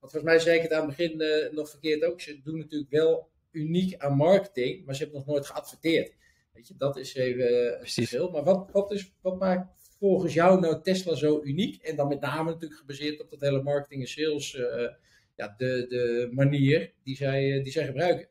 Want 0.00 0.12
volgens 0.12 0.22
mij 0.22 0.38
zei 0.38 0.56
ik 0.56 0.62
het 0.62 0.72
aan 0.72 0.88
het 0.88 0.96
begin 0.96 1.20
uh, 1.20 1.52
nog 1.52 1.70
verkeerd 1.70 2.04
ook. 2.04 2.20
Ze 2.20 2.40
doen 2.42 2.58
natuurlijk 2.58 2.90
wel 2.90 3.28
uniek 3.50 3.94
aan 3.96 4.16
marketing, 4.16 4.84
maar 4.84 4.94
ze 4.94 5.02
hebben 5.02 5.18
nog 5.18 5.28
nooit 5.28 5.46
geadverteerd. 5.46 6.14
Weet 6.52 6.68
je, 6.68 6.74
dat 6.76 6.96
is 6.96 7.14
even 7.14 7.52
uh, 7.52 7.70
het 7.70 7.92
verschil. 7.92 8.30
Maar 8.30 8.44
wat, 8.44 8.70
wat, 8.72 8.92
is, 8.92 9.12
wat 9.20 9.38
maakt 9.38 9.88
volgens 9.98 10.34
jou 10.34 10.60
nou 10.60 10.82
Tesla 10.82 11.14
zo 11.14 11.40
uniek? 11.42 11.82
En 11.82 11.96
dan 11.96 12.08
met 12.08 12.20
name 12.20 12.50
natuurlijk 12.50 12.80
gebaseerd 12.80 13.20
op 13.20 13.30
dat 13.30 13.40
hele 13.40 13.62
marketing 13.62 14.00
en 14.00 14.08
sales, 14.08 14.54
uh, 14.54 14.88
ja, 15.34 15.54
de, 15.56 15.86
de 15.88 16.30
manier 16.32 16.92
die 17.02 17.16
zij, 17.16 17.60
die 17.62 17.72
zij 17.72 17.84
gebruiken. 17.84 18.28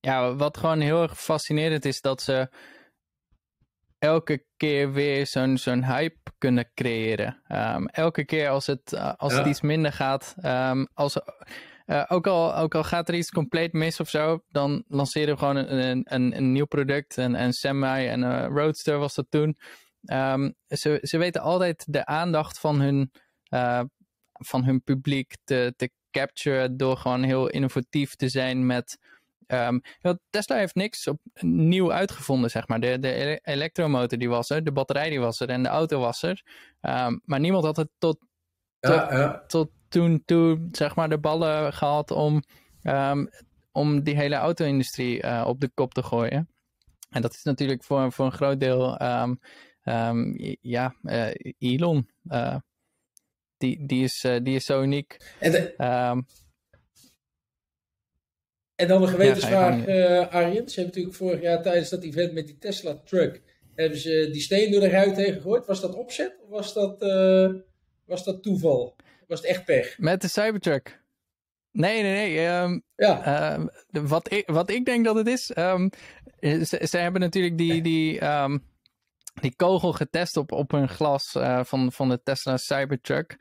Ja, 0.00 0.34
wat 0.34 0.56
gewoon 0.56 0.80
heel 0.80 1.02
erg 1.02 1.20
fascinerend 1.20 1.84
is, 1.84 2.00
dat 2.00 2.22
ze 2.22 2.48
elke 3.98 4.44
keer 4.56 4.92
weer 4.92 5.26
zo'n 5.26 5.58
zo'n 5.58 5.84
hype 5.84 6.30
kunnen 6.38 6.70
creëren. 6.74 7.42
Um, 7.48 7.88
elke 7.88 8.24
keer 8.24 8.48
als 8.48 8.66
het, 8.66 8.92
uh, 8.92 9.12
als 9.16 9.32
ja. 9.32 9.38
het 9.38 9.48
iets 9.48 9.60
minder 9.60 9.92
gaat, 9.92 10.34
um, 10.42 10.88
als, 10.92 11.20
uh, 11.86 12.04
ook, 12.08 12.26
al, 12.26 12.56
ook 12.56 12.74
al 12.74 12.84
gaat 12.84 13.08
er 13.08 13.14
iets 13.14 13.30
compleet 13.30 13.72
mis 13.72 14.00
of 14.00 14.08
zo, 14.08 14.44
dan 14.48 14.84
lanceren 14.88 15.34
we 15.34 15.38
gewoon 15.38 15.56
een, 15.56 16.14
een, 16.14 16.36
een 16.36 16.52
nieuw 16.52 16.66
product. 16.66 17.16
Een, 17.16 17.42
een 17.42 17.52
Semi 17.52 18.06
en 18.06 18.22
een 18.22 18.48
Roadster 18.48 18.98
was 18.98 19.14
dat 19.14 19.26
toen. 19.28 19.56
Um, 20.12 20.54
ze, 20.68 20.98
ze 21.02 21.18
weten 21.18 21.40
altijd 21.40 21.84
de 21.88 22.04
aandacht 22.04 22.60
van 22.60 22.80
hun, 22.80 23.12
uh, 23.50 23.82
van 24.38 24.64
hun 24.64 24.82
publiek 24.82 25.36
te, 25.44 25.74
te 25.76 25.90
capturen 26.10 26.76
door 26.76 26.96
gewoon 26.96 27.22
heel 27.22 27.48
innovatief 27.48 28.14
te 28.14 28.28
zijn 28.28 28.66
met 28.66 28.98
Um, 29.48 29.80
Tesla 30.30 30.56
heeft 30.56 30.74
niks 30.74 31.06
op, 31.06 31.20
nieuw 31.40 31.92
uitgevonden, 31.92 32.50
zeg 32.50 32.68
maar. 32.68 32.80
De, 32.80 32.98
de 32.98 33.38
elektromotor 33.42 34.18
die 34.18 34.28
was 34.28 34.50
er, 34.50 34.64
de 34.64 34.72
batterij 34.72 35.10
die 35.10 35.20
was 35.20 35.40
er 35.40 35.48
en 35.48 35.62
de 35.62 35.68
auto 35.68 36.00
was 36.00 36.22
er. 36.22 36.42
Um, 36.80 37.20
maar 37.24 37.40
niemand 37.40 37.64
had 37.64 37.76
het 37.76 37.88
tot, 37.98 38.18
tot, 38.80 38.94
ja, 38.94 39.18
ja. 39.18 39.44
tot 39.46 39.70
toen 39.88 40.22
toe, 40.24 40.68
zeg 40.72 40.94
maar, 40.96 41.08
de 41.08 41.18
ballen 41.18 41.72
gehad 41.72 42.10
om, 42.10 42.42
um, 42.82 43.28
om 43.72 44.02
die 44.02 44.16
hele 44.16 44.34
auto-industrie 44.34 45.22
uh, 45.22 45.44
op 45.46 45.60
de 45.60 45.70
kop 45.74 45.94
te 45.94 46.02
gooien. 46.02 46.48
En 47.10 47.22
dat 47.22 47.34
is 47.34 47.42
natuurlijk 47.42 47.84
voor, 47.84 48.12
voor 48.12 48.24
een 48.24 48.32
groot 48.32 48.60
deel, 48.60 49.02
ja, 50.60 50.94
uh, 51.02 51.30
Elon. 51.58 52.10
Uh, 52.24 52.56
die, 53.56 53.86
die, 53.86 54.04
is, 54.04 54.26
die 54.42 54.54
is 54.54 54.64
zo 54.64 54.82
uniek. 54.82 55.16
En 55.38 55.52
de... 55.52 55.74
En 58.76 58.88
dan 58.88 59.02
een 59.02 59.08
gewetensvraag, 59.08 59.86
ja, 59.86 60.20
uh, 60.20 60.28
Arjen. 60.28 60.68
Ze 60.68 60.80
hebben 60.80 60.84
natuurlijk 60.84 61.14
vorig 61.14 61.40
jaar 61.40 61.62
tijdens 61.62 61.88
dat 61.88 62.02
event 62.02 62.32
met 62.32 62.46
die 62.46 62.58
Tesla 62.58 63.00
truck, 63.04 63.42
hebben 63.74 63.98
ze 63.98 64.28
die 64.32 64.40
steen 64.40 64.70
door 64.70 64.80
de 64.80 64.88
ruit 64.88 65.16
heen 65.16 65.32
gegooid. 65.32 65.66
Was 65.66 65.80
dat 65.80 65.94
opzet 65.94 66.36
of 66.42 66.48
was 66.48 66.74
dat, 66.74 67.02
uh, 67.02 67.54
was 68.04 68.24
dat 68.24 68.42
toeval? 68.42 68.96
Was 69.26 69.40
het 69.40 69.48
echt 69.48 69.64
pech? 69.64 69.98
Met 69.98 70.20
de 70.20 70.28
Cybertruck. 70.28 71.04
Nee, 71.70 72.02
nee, 72.02 72.12
nee. 72.12 72.46
Um, 72.46 72.82
ja. 72.96 73.56
Uh, 73.58 73.66
wat, 73.90 74.32
ik, 74.32 74.46
wat 74.46 74.70
ik 74.70 74.84
denk 74.84 75.04
dat 75.04 75.16
het 75.16 75.26
is, 75.26 75.52
um, 75.56 75.90
ze, 76.40 76.86
ze, 76.88 76.98
hebben 76.98 77.20
natuurlijk 77.20 77.58
die, 77.58 77.82
die, 77.82 78.24
um, 78.24 78.62
die 79.40 79.56
kogel 79.56 79.92
getest 79.92 80.36
op, 80.36 80.52
op 80.52 80.70
hun 80.70 80.88
glas 80.88 81.34
uh, 81.34 81.64
van, 81.64 81.92
van 81.92 82.08
de 82.08 82.22
Tesla 82.22 82.56
Cybertruck. 82.56 83.36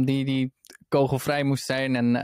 die, 0.00 0.24
die 0.24 0.52
kogelvrij 0.88 1.42
moest 1.42 1.64
zijn 1.64 1.96
en 1.96 2.16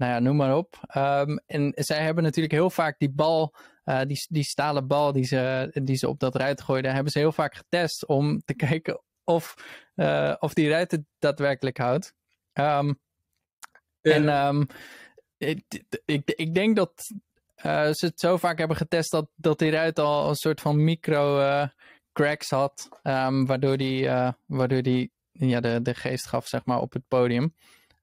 nou 0.00 0.12
ja, 0.12 0.18
noem 0.18 0.36
maar 0.36 0.56
op. 0.56 0.80
Um, 0.96 1.40
en 1.46 1.72
zij 1.74 2.02
hebben 2.02 2.24
natuurlijk 2.24 2.54
heel 2.54 2.70
vaak 2.70 2.98
die 2.98 3.10
bal, 3.10 3.54
uh, 3.84 4.00
die, 4.06 4.26
die 4.28 4.42
stalen 4.42 4.86
bal 4.86 5.12
die 5.12 5.24
ze, 5.24 5.70
die 5.82 5.96
ze 5.96 6.08
op 6.08 6.20
dat 6.20 6.34
ruit 6.34 6.60
gooiden, 6.60 6.94
hebben 6.94 7.12
ze 7.12 7.18
heel 7.18 7.32
vaak 7.32 7.54
getest 7.54 8.06
om 8.06 8.42
te 8.44 8.54
kijken 8.68 9.02
of, 9.24 9.54
uh, 9.96 10.34
of 10.38 10.54
die 10.54 10.68
ruit 10.68 10.90
het 10.90 11.02
daadwerkelijk 11.18 11.78
houdt. 11.78 12.14
Ja. 12.52 12.94
En 14.00 14.68
ik, 15.38 15.82
ik, 16.04 16.30
ik 16.30 16.54
denk 16.54 16.76
dat 16.76 16.92
ze 17.96 18.06
het 18.06 18.20
zo 18.20 18.36
vaak 18.36 18.58
hebben 18.58 18.76
getest 18.76 19.10
dat, 19.10 19.28
dat 19.34 19.58
die 19.58 19.70
ruit 19.70 19.98
al 19.98 20.28
een 20.28 20.34
soort 20.34 20.60
van 20.60 20.84
micro 20.84 21.38
cracks 22.12 22.50
had, 22.50 22.88
waardoor 23.46 23.76
die, 23.76 24.08
waardoor 24.46 24.82
die 24.82 25.12
ja, 25.32 25.60
de, 25.60 25.82
de 25.82 25.94
geest 25.94 26.26
gaf 26.26 26.46
zeg 26.46 26.64
maar, 26.64 26.80
op 26.80 26.92
het 26.92 27.08
podium. 27.08 27.54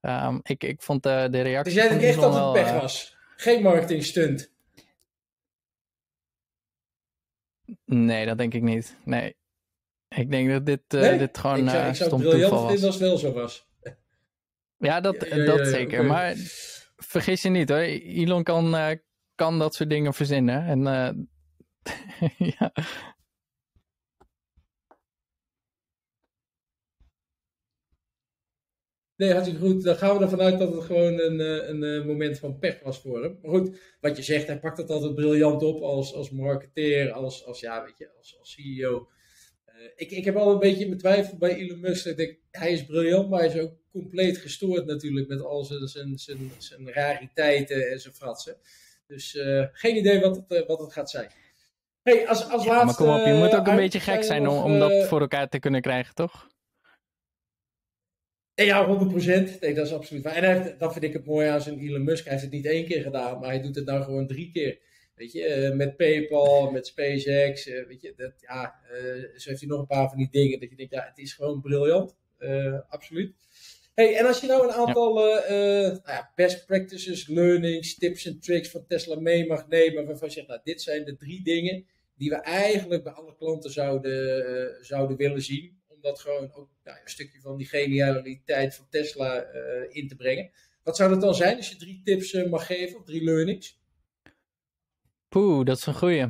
Um, 0.02 0.40
ik, 0.44 0.64
ik 0.64 0.82
vond 0.82 1.04
de, 1.04 1.28
de 1.32 1.42
reactie. 1.42 1.74
Dus 1.74 1.84
jij 1.84 1.90
denkt 1.90 2.04
echt 2.04 2.22
dat 2.22 2.34
het 2.34 2.54
pech 2.54 2.74
uh, 2.74 2.82
was? 2.82 3.18
Geen 3.36 3.62
marketing 3.62 4.04
stunt? 4.04 4.52
Nee, 7.86 8.26
dat 8.26 8.38
denk 8.38 8.54
ik 8.54 8.62
niet. 8.62 8.98
Nee. 9.04 9.36
Ik 10.08 10.32
denk 10.32 10.50
dat 10.50 10.66
dit, 10.66 10.82
uh, 10.90 11.02
nee? 11.02 11.18
dit 11.18 11.38
gewoon 11.38 11.58
ik 11.58 11.70
zou, 11.70 11.88
ik 11.88 11.96
zou 11.96 12.10
stom 12.10 12.22
toeval 12.22 12.64
was. 12.64 12.84
als 12.84 12.94
het 12.94 13.04
wel 13.04 13.18
zo 13.18 13.34
was. 13.34 13.68
Ja, 14.78 15.02
dat, 15.02 15.26
Ja, 15.30 15.36
ja, 15.36 15.46
dat 15.46 15.60
ja, 15.60 15.66
zeker. 15.66 16.06
Maar 16.06 16.36
vergis 16.96 17.42
je 17.42 17.50
niet 17.50 17.70
hoor. 17.70 17.80
Elon 17.80 18.44
kan, 18.44 18.76
eh, 18.76 18.98
kan 19.36 19.60
dat 19.60 19.76
soort 19.76 19.90
dingen 19.90 20.14
verzinnen. 20.14 20.66
En 20.66 20.88
eh, 20.88 21.14
ja. 22.60 22.72
Nee, 29.18 29.32
hartstikke 29.32 29.66
goed. 29.66 29.84
Dan 29.84 29.96
gaan 29.96 30.18
we 30.18 30.24
ervan 30.24 30.42
uit 30.42 30.60
dat 30.60 30.74
het 30.74 30.84
gewoon 30.84 31.20
een, 31.20 31.40
eh, 31.40 31.68
een, 31.68 31.84
eh, 31.84 32.06
moment 32.06 32.40
van 32.40 32.60
pech 32.60 32.80
was 32.84 33.00
voor 33.00 33.24
hem. 33.24 33.40
Maar 33.42 33.52
goed, 33.52 33.78
wat 34.02 34.18
je 34.18 34.24
zegt, 34.24 34.48
hij 34.48 34.60
pakt 34.60 34.78
het 34.78 34.90
altijd 34.90 35.16
briljant 35.16 35.64
op 35.64 35.82
als, 35.82 36.14
als 36.14 36.30
marketeer, 36.30 37.12
als, 37.12 37.46
als, 37.46 37.60
ja, 37.60 37.84
weet 37.84 37.98
je, 37.98 38.10
als, 38.18 38.38
als 38.40 38.52
CEO. 38.52 39.10
Eh, 39.66 39.76
ik, 39.96 40.12
ik 40.12 40.26
heb 40.26 40.36
al 40.36 40.52
een 40.52 40.60
beetje 40.60 40.86
mijn 40.86 40.98
twijfel 40.98 41.38
bij 41.38 41.56
Elon 41.56 41.80
Musk. 41.80 42.06
Ik 42.06 42.18
denk, 42.18 42.38
hij 42.52 42.72
is 42.72 42.86
briljant, 42.86 43.30
maar 43.30 43.40
hij 43.40 43.48
is 43.48 43.60
ook 43.60 43.74
compleet 43.92 44.38
gestoord 44.38 44.86
natuurlijk 44.86 45.28
met 45.28 45.42
al 45.42 45.64
zijn, 45.64 45.88
zijn, 45.88 46.18
zijn, 46.18 46.52
zijn 46.58 46.94
rariteiten 46.94 47.90
en 47.90 48.00
zijn 48.00 48.14
fratsen. 48.14 48.58
Dus 49.08 49.38
geen 49.72 49.96
idee 49.96 50.20
wat 50.20 50.44
het, 50.48 50.66
wat 50.68 50.80
het 50.80 50.94
gaat 50.94 51.10
zijn. 51.10 51.30
Hey, 52.04 52.28
als, 52.28 52.50
als 52.50 52.64
Ja, 52.64 52.70
maar 52.70 52.86
laatste, 52.86 53.04
kom 53.04 53.14
op, 53.14 53.26
je 53.26 53.34
moet 53.34 53.56
ook 53.56 53.68
een 53.68 53.76
beetje 53.76 54.00
gek 54.00 54.24
zijn 54.24 54.48
om, 54.48 54.64
om 54.64 54.80
dat 54.80 55.08
voor 55.08 55.22
elkaar 55.22 55.50
te 55.50 55.60
kunnen 55.60 55.82
krijgen, 55.82 56.16
toch? 56.16 56.48
Nee, 58.58 58.68
Ja, 58.68 58.86
100%. 58.86 59.60
Nee, 59.60 59.74
dat 59.74 59.86
is 59.86 59.94
absoluut 59.94 60.24
waar. 60.24 60.36
En 60.36 60.44
hij 60.44 60.58
heeft, 60.58 60.80
dat 60.80 60.92
vind 60.92 61.04
ik 61.04 61.14
het 61.14 61.26
mooie 61.26 61.50
aan 61.50 61.62
zijn 61.62 61.80
Elon 61.80 62.04
Musk. 62.04 62.24
Hij 62.24 62.32
heeft 62.34 62.46
het 62.46 62.54
niet 62.54 62.66
één 62.66 62.86
keer 62.86 63.02
gedaan, 63.02 63.40
maar 63.40 63.50
hij 63.50 63.62
doet 63.62 63.76
het 63.76 63.86
nou 63.86 64.04
gewoon 64.04 64.28
drie 64.28 64.52
keer. 64.52 64.80
Weet 65.16 65.32
je, 65.32 65.44
eh, 65.44 65.76
met 65.76 65.98
PayPal, 65.98 66.72
met 66.72 66.88
SpaceX. 66.88 67.68
eh, 67.68 67.88
weet 67.88 68.02
je, 68.02 68.14
dat, 68.16 68.34
ja, 68.38 68.80
eh, 68.92 69.00
zo 69.36 69.50
heeft 69.50 69.60
hij 69.60 69.70
nog 69.70 69.80
een 69.80 69.86
paar 69.88 70.10
van 70.10 70.18
die 70.18 70.30
dingen 70.32 70.60
dat 70.60 70.70
je 70.70 70.76
denkt, 70.76 70.94
ja, 70.94 71.06
het 71.10 71.18
is 71.18 71.34
gewoon 71.34 71.62
briljant. 71.62 72.16
Absoluut. 72.90 73.36
Hey, 73.94 74.16
en 74.16 74.26
als 74.26 74.42
je 74.42 74.48
nou 74.48 74.68
een 74.68 74.74
aantal 74.74 75.14
nou 75.14 76.02
ja, 76.06 76.32
best 76.36 76.66
practices, 76.66 77.28
learnings, 77.28 77.98
tips 77.98 78.26
en 78.26 78.40
tricks 78.40 78.70
van 78.70 78.86
Tesla 78.88 79.20
mee 79.20 79.48
mag 79.48 79.68
nemen, 79.68 80.06
waarvan 80.06 80.28
je 80.28 80.34
zegt, 80.34 80.48
nou, 80.48 80.60
dit 80.64 80.82
zijn 80.82 81.06
de 81.06 81.16
drie 81.16 81.44
dingen 81.44 81.86
die 82.16 82.30
we 82.30 82.36
eigenlijk 82.36 83.04
bij 83.04 83.14
alle 83.14 83.36
klanten 83.36 83.72
zouden, 83.72 84.86
zouden 84.86 85.18
willen 85.18 85.42
zien. 85.42 85.78
Dat 86.08 86.20
gewoon 86.20 86.52
ook 86.54 86.70
nou, 86.84 86.98
een 87.04 87.10
stukje 87.10 87.40
van 87.42 87.58
die 87.58 87.68
genialiteit 87.68 88.76
van 88.76 88.86
Tesla 88.90 89.42
eh, 89.42 89.62
in 89.90 90.08
te 90.08 90.16
brengen. 90.16 90.52
Wat 90.84 90.96
zou 90.96 91.10
dat 91.10 91.22
dan 91.22 91.36
zijn 91.36 91.58
als 91.58 91.70
je 91.70 91.76
drie 91.76 92.02
tips 92.04 92.34
eh, 92.34 92.50
mag 92.50 92.66
geven, 92.66 92.98
of 93.00 93.06
drie 93.06 93.24
learnings? 93.24 93.80
Poeh, 95.30 95.66
dat 95.66 95.78
is 95.78 95.86
een 95.86 95.94
goeie. 95.94 96.26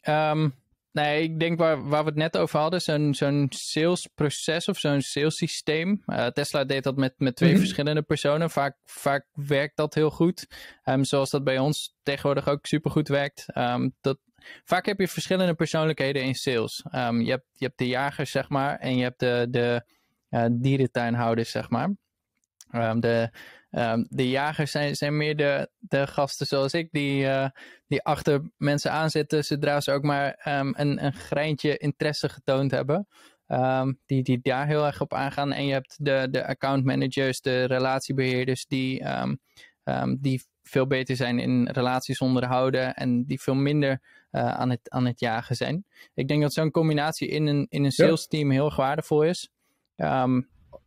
Ehm, 0.00 0.48
nee, 0.92 1.22
ik 1.22 1.40
denk 1.40 1.58
waar, 1.58 1.88
waar 1.88 2.02
we 2.02 2.08
het 2.08 2.18
net 2.18 2.36
over 2.36 2.58
hadden, 2.58 2.80
zo'n 2.80 3.14
zo'n 3.14 3.46
salesproces 3.48 4.68
of 4.68 4.78
zo'n 4.78 5.00
salessysteem. 5.00 6.02
Eh, 6.06 6.26
Tesla 6.26 6.64
deed 6.64 6.82
dat 6.82 6.96
met, 6.96 7.14
met 7.16 7.36
twee 7.36 7.50
Mhm. 7.50 7.58
verschillende 7.58 8.02
personen. 8.02 8.50
Vaak, 8.50 8.76
vaak 8.84 9.26
werkt 9.32 9.76
dat 9.76 9.94
heel 9.94 10.10
goed. 10.10 10.46
Ehm, 10.82 11.02
zoals 11.02 11.30
dat 11.30 11.44
bij 11.44 11.58
ons 11.58 11.96
tegenwoordig 12.02 12.48
ook 12.48 12.66
supergoed 12.66 13.08
werkt. 13.08 13.44
Ehm, 13.52 13.88
dat, 14.00 14.18
vaak 14.64 14.86
heb 14.86 14.98
je 14.98 15.08
verschillende 15.08 15.54
persoonlijkheden 15.54 16.22
in 16.22 16.34
sales. 16.34 16.84
Um, 16.94 17.20
je, 17.20 17.30
hebt, 17.30 17.46
je 17.52 17.64
hebt 17.64 17.78
de 17.78 17.86
jagers, 17.86 18.30
zeg 18.30 18.48
maar, 18.48 18.78
en 18.78 18.96
je 18.96 19.02
hebt 19.02 19.20
de, 19.20 19.46
de 19.50 19.84
uh, 20.30 20.44
dierentuinhouders, 20.50 21.50
zeg 21.50 21.70
maar. 21.70 21.94
Um, 22.72 23.00
de, 23.00 23.30
um, 23.70 24.06
de 24.08 24.28
jagers 24.28 24.70
zijn, 24.70 24.96
zijn 24.96 25.16
meer 25.16 25.36
de, 25.36 25.70
de 25.78 26.06
gasten 26.06 26.46
zoals 26.46 26.72
ik, 26.72 26.88
die, 26.90 27.22
uh, 27.22 27.48
die 27.86 28.02
achter 28.02 28.50
mensen 28.56 28.92
aanzitten, 28.92 29.44
zodra 29.44 29.80
ze 29.80 29.92
ook 29.92 30.02
maar 30.02 30.40
een, 30.42 31.04
een 31.04 31.12
greintje 31.12 31.76
interesse 31.76 32.28
getoond 32.28 32.70
hebben. 32.70 33.08
Die, 34.06 34.22
die 34.22 34.38
daar 34.42 34.66
heel 34.66 34.86
erg 34.86 35.00
op 35.00 35.14
aangaan. 35.14 35.52
En 35.52 35.66
je 35.66 35.72
hebt 35.72 35.96
de, 36.04 36.28
de 36.30 36.46
account 36.46 36.84
managers, 36.84 37.40
de 37.40 37.64
relatiebeheerders, 37.64 38.66
die, 38.66 39.04
die 40.18 40.42
veel 40.68 40.86
beter 40.86 41.16
zijn 41.16 41.38
in 41.38 41.68
relaties 41.68 42.18
onderhouden 42.18 42.94
en 42.94 43.24
die 43.24 43.40
veel 43.40 43.54
minder 43.54 44.00
uh, 44.32 44.48
aan, 44.48 44.70
het, 44.70 44.90
aan 44.90 45.06
het 45.06 45.20
jagen 45.20 45.56
zijn. 45.56 45.84
Ik 46.14 46.28
denk 46.28 46.42
dat 46.42 46.52
zo'n 46.52 46.70
combinatie 46.70 47.28
in 47.28 47.46
een, 47.46 47.66
in 47.68 47.84
een 47.84 47.92
sales 47.92 48.26
team 48.26 48.50
heel 48.50 48.64
erg 48.64 48.76
waardevol 48.76 49.22
is. 49.22 49.50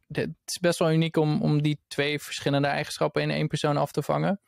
het 0.08 0.36
is 0.46 0.60
best 0.60 0.80
wel 0.80 0.92
uniek 0.92 1.18
om, 1.18 1.42
om 1.42 1.62
die 1.62 1.80
twee 1.88 2.20
verschillende 2.20 2.68
eigenschappen 2.68 3.22
in 3.22 3.30
één 3.30 3.48
persoon 3.48 3.78
af 3.78 3.92
te 3.92 4.02
vangen. 4.02 4.42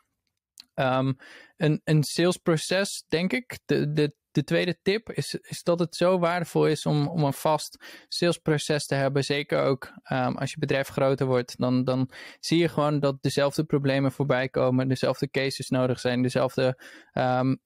Um, 0.76 1.18
een, 1.58 1.82
een 1.84 2.04
salesproces, 2.04 3.06
denk 3.08 3.34
ik, 3.34 3.60
de, 3.66 3.94
de 3.94 4.16
de 4.34 4.44
tweede 4.44 4.78
tip 4.82 5.12
is, 5.12 5.34
is 5.34 5.64
dat 5.64 5.80
het 5.80 5.96
zo 5.96 6.20
waardevol 6.20 6.68
is 6.68 6.86
om, 6.86 7.08
om 7.08 7.24
een 7.24 7.34
vast 7.34 7.86
salesproces 8.08 8.86
te 8.86 8.96
hebben. 8.96 9.24
Zeker 9.24 9.62
ook 9.62 9.94
um, 10.12 10.38
als 10.38 10.52
je 10.52 10.60
bedrijf 10.60 10.88
groter 10.88 11.26
wordt. 11.26 11.58
Dan, 11.58 11.84
dan 11.84 12.10
zie 12.40 12.58
je 12.58 12.70
gewoon 12.70 13.00
dat 13.00 13.22
dezelfde 13.22 13.64
problemen 13.64 14.12
voorbij 14.12 14.50
komen. 14.50 14.88
Dezelfde 14.88 15.30
cases 15.30 15.70
nodig 15.70 16.00
zijn. 16.00 16.22
Dezelfde 16.22 16.84
um, 17.14 17.60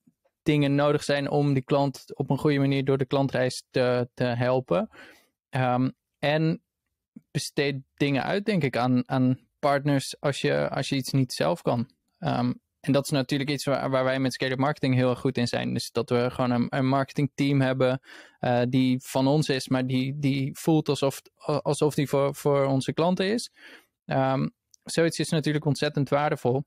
dingen 0.44 0.76
nodig 0.76 1.04
zijn 1.04 1.30
om 1.30 1.54
die 1.54 1.64
klant 1.64 2.16
op 2.16 2.30
een 2.30 2.38
goede 2.38 2.60
manier 2.60 2.86
door 2.86 2.98
de 2.98 3.06
klantreis 3.06 3.64
te, 3.70 4.10
te 4.14 4.24
helpen. 4.24 4.90
Um, 5.50 5.96
en 6.20 6.62
besteed 7.32 7.82
dingen 7.96 8.24
uit, 8.24 8.46
denk 8.46 8.64
ik, 8.64 8.78
aan, 8.78 9.10
aan 9.10 9.40
partners 9.60 10.20
als 10.20 10.42
je, 10.42 10.70
als 10.70 10.90
je 10.90 10.96
iets 10.96 11.12
niet 11.12 11.34
zelf 11.34 11.62
kan. 11.62 11.90
En 12.88 12.94
dat 12.94 13.04
is 13.04 13.10
natuurlijk 13.10 13.50
iets 13.50 13.66
waar, 13.66 14.04
wij 14.04 14.20
met 14.20 14.34
Scale 14.34 14.58
Marketing 14.58 14.96
heel 14.96 15.10
erg 15.10 15.20
goed 15.20 15.38
in 15.38 15.48
zijn. 15.48 15.74
Dus 15.74 15.92
dat 15.92 16.10
we 16.10 16.30
gewoon 16.32 16.52
een, 16.52 16.68
een 16.70 16.88
marketingteam 16.88 17.62
hebben 17.62 18.02
uh, 18.40 18.62
die 18.70 19.00
van 19.04 19.28
ons 19.28 19.50
is, 19.50 19.68
maar 19.68 19.88
die, 19.88 20.20
die 20.20 20.58
voelt 20.58 20.90
alsof, 20.90 21.22
alsof 21.62 21.96
die 21.96 22.10
voor, 22.10 22.36
voor 22.36 22.66
onze 22.66 22.94
klanten 22.94 23.26
is. 23.34 23.52
Um, 24.06 24.54
zoiets 24.84 25.20
is 25.20 25.30
natuurlijk 25.30 25.66
ontzettend 25.66 26.10
waardevol. 26.10 26.64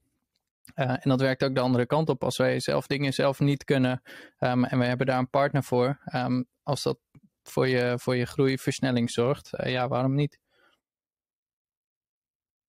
Uh, 0.75 0.89
en 0.89 1.09
dat 1.09 1.21
werkt 1.21 1.43
ook 1.43 1.55
de 1.55 1.61
andere 1.61 1.85
kant 1.85 2.09
op. 2.09 2.23
Als 2.23 2.37
wij 2.37 2.59
zelf 2.59 2.87
dingen 2.87 3.13
zelf 3.13 3.39
niet 3.39 3.63
kunnen 3.63 4.01
um, 4.39 4.63
en 4.63 4.79
we 4.79 4.85
hebben 4.85 5.07
daar 5.07 5.19
een 5.19 5.29
partner 5.29 5.63
voor. 5.63 5.99
Um, 6.15 6.47
als 6.63 6.83
dat 6.83 6.99
voor 7.43 7.67
je, 7.67 7.93
voor 7.97 8.15
je 8.15 8.25
groeiversnelling 8.25 9.11
zorgt, 9.11 9.49
uh, 9.53 9.71
ja, 9.71 9.87
waarom 9.87 10.15
niet? 10.15 10.39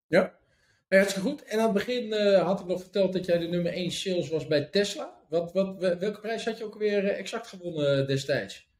Ja, 0.06 0.40
Hartstikke 0.98 1.28
goed. 1.28 1.44
En 1.44 1.58
aan 1.58 1.64
het 1.64 1.72
begin 1.72 2.04
uh, 2.04 2.42
had 2.42 2.60
ik 2.60 2.66
nog 2.66 2.80
verteld 2.80 3.12
dat 3.12 3.24
jij 3.24 3.38
de 3.38 3.46
nummer 3.46 3.72
1 3.72 3.90
sales 3.90 4.28
was 4.28 4.46
bij 4.46 4.64
Tesla. 4.64 5.12
Wat, 5.28 5.52
wat, 5.52 5.76
welke 5.78 6.20
prijs 6.20 6.44
had 6.44 6.58
je 6.58 6.64
ook 6.64 6.78
weer 6.78 7.04
eh, 7.04 7.18
exact 7.18 7.46
gewonnen 7.46 8.00
eh, 8.00 8.06
destijds? 8.06 8.70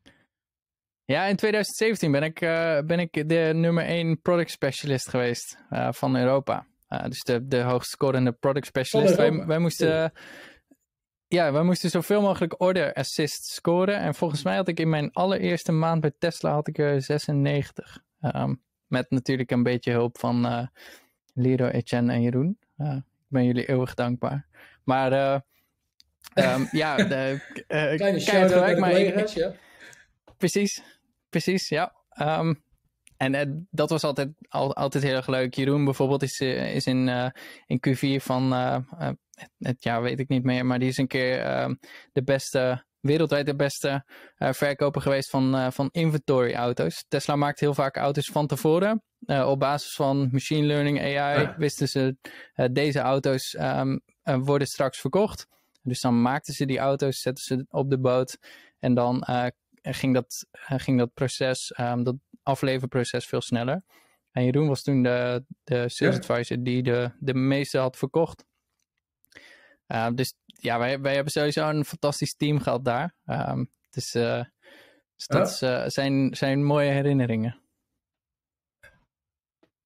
Ja, 1.05 1.25
in 1.25 1.37
2017 1.37 2.13
ben 2.13 2.23
ik, 2.23 2.41
uh, 2.41 2.79
ben 2.81 2.99
ik 2.99 3.29
de 3.29 3.51
nummer 3.55 3.85
1 3.85 4.21
product 4.21 4.51
specialist 4.51 5.09
geweest 5.09 5.59
uh, 5.71 5.93
van 5.93 6.17
Europa. 6.17 6.67
Dus 7.09 7.23
de, 7.23 7.47
de 7.47 7.61
hoogst 7.61 7.91
scorende 7.91 8.33
product 8.33 8.67
specialist. 8.67 9.17
Wij, 9.17 9.47
wij, 9.47 9.59
moesten, 9.59 10.13
ja, 11.27 11.53
wij 11.53 11.63
moesten 11.63 11.91
zoveel 11.91 12.21
mogelijk 12.21 12.61
order 12.61 12.93
assist 12.93 13.45
scoren. 13.45 13.99
En 13.99 14.15
volgens 14.15 14.43
mij 14.43 14.57
had 14.57 14.69
ik 14.69 14.81
in 14.81 14.89
mijn 14.89 15.13
allereerste 15.13 15.73
maand 15.73 16.01
bij 16.01 16.13
Tesla 16.19 16.53
had 16.53 16.69
ik 16.69 16.79
er 16.79 17.03
96. 17.03 17.99
Um, 18.21 18.63
met 18.87 19.11
natuurlijk 19.11 19.51
een 19.51 19.63
beetje 19.63 19.93
hulp 19.93 20.19
van 20.19 20.69
Lero, 21.33 21.67
Etienne 21.69 22.13
en 22.13 22.23
Jeroen. 22.23 22.59
Uh, 22.79 22.95
ik 22.97 23.29
ben 23.29 23.45
jullie 23.45 23.69
eeuwig 23.69 23.95
dankbaar. 23.95 24.47
Maar 24.85 25.13
uh, 25.13 25.39
um, 26.55 26.69
ja, 26.83 26.97
de, 26.97 27.41
uh, 27.69 27.97
kleine 27.97 28.21
shout-out 28.21 28.79
naar 28.79 28.91
collega's, 28.91 29.33
ja. 29.33 29.53
Precies, 30.37 30.83
precies, 31.29 31.69
ja. 31.69 31.95
Um, 32.21 32.63
en 33.17 33.67
dat 33.71 33.91
was 33.91 34.05
altijd, 34.05 34.29
al, 34.49 34.75
altijd 34.77 35.05
heel 35.05 35.17
erg 35.17 35.27
leuk. 35.27 35.55
Jeroen 35.55 35.85
bijvoorbeeld 35.85 36.23
is, 36.23 36.41
is 36.41 36.87
in, 36.87 37.33
in 37.67 37.81
Q4 37.89 38.23
van, 38.23 38.53
het, 38.53 39.17
het 39.59 39.83
jaar 39.83 40.03
weet 40.03 40.21
ik 40.21 40.29
niet 40.29 40.45
meer, 40.45 40.67
maar 40.67 40.79
die 40.79 40.89
is 40.89 40.97
een 40.97 41.07
keer 41.07 41.41
ehm, 41.41 41.75
de 42.13 42.23
beste 42.23 42.85
wereldwijd 43.03 43.47
de 43.47 43.57
beste 43.57 44.05
uh, 44.39 44.53
verkoper 44.53 45.03
geweest 45.03 45.31
van, 45.31 45.55
uh, 45.55 45.71
van 45.71 45.89
inventory 45.93 46.53
auto's. 46.53 47.05
Tesla 47.09 47.37
maakt 47.37 47.61
heel 47.61 47.75
vaak 47.75 47.97
auto's 47.97 48.27
van 48.27 48.47
tevoren. 48.47 49.03
Uh, 49.27 49.49
op 49.49 49.59
basis 49.59 49.95
van 49.95 50.29
machine 50.33 50.67
learning 50.67 51.01
AI 51.01 51.55
wisten 51.57 51.89
ze 51.89 52.17
deze 52.73 52.99
auto's 52.99 53.57
um, 53.61 54.01
worden 54.23 54.67
straks 54.67 55.01
verkocht. 55.01 55.47
Dus 55.83 56.01
dan 56.01 56.23
maakten 56.23 56.55
ze 56.55 56.67
die 56.67 56.79
auto's, 56.79 57.21
zetten 57.21 57.45
ze 57.45 57.67
op 57.69 57.91
de 57.91 57.99
boot 57.99 58.39
en 58.79 58.95
dan 58.95 59.25
ging, 59.83 60.15
dat, 60.15 60.47
ging 60.53 60.99
dat 60.99 61.15
proces, 61.15 61.75
um, 61.81 62.05
dat 62.05 62.15
afleverproces 62.43 63.27
veel 63.27 63.41
sneller. 63.41 63.83
En 64.33 64.45
Jeroen 64.45 64.69
was 64.69 64.83
toen 64.83 65.03
de, 65.03 65.45
de 65.65 65.89
sales 65.89 66.17
advisor 66.17 66.63
die 66.63 66.83
de, 66.83 67.13
de 67.19 67.35
meeste 67.35 67.79
had 67.79 67.97
verkocht. 67.97 68.45
Uh, 69.89 70.09
dus 70.15 70.35
ja, 70.63 70.79
wij, 70.79 71.01
wij 71.01 71.15
hebben 71.15 71.33
sowieso 71.33 71.69
een 71.69 71.85
fantastisch 71.85 72.35
team 72.35 72.61
gehad 72.61 72.85
daar. 72.85 73.15
Um, 73.27 73.71
dus, 73.91 74.15
uh, 74.15 74.45
dus 75.17 75.27
dat 75.27 75.61
uh, 75.65 75.89
zijn, 75.89 76.37
zijn 76.37 76.65
mooie 76.65 76.91
herinneringen. 76.91 77.61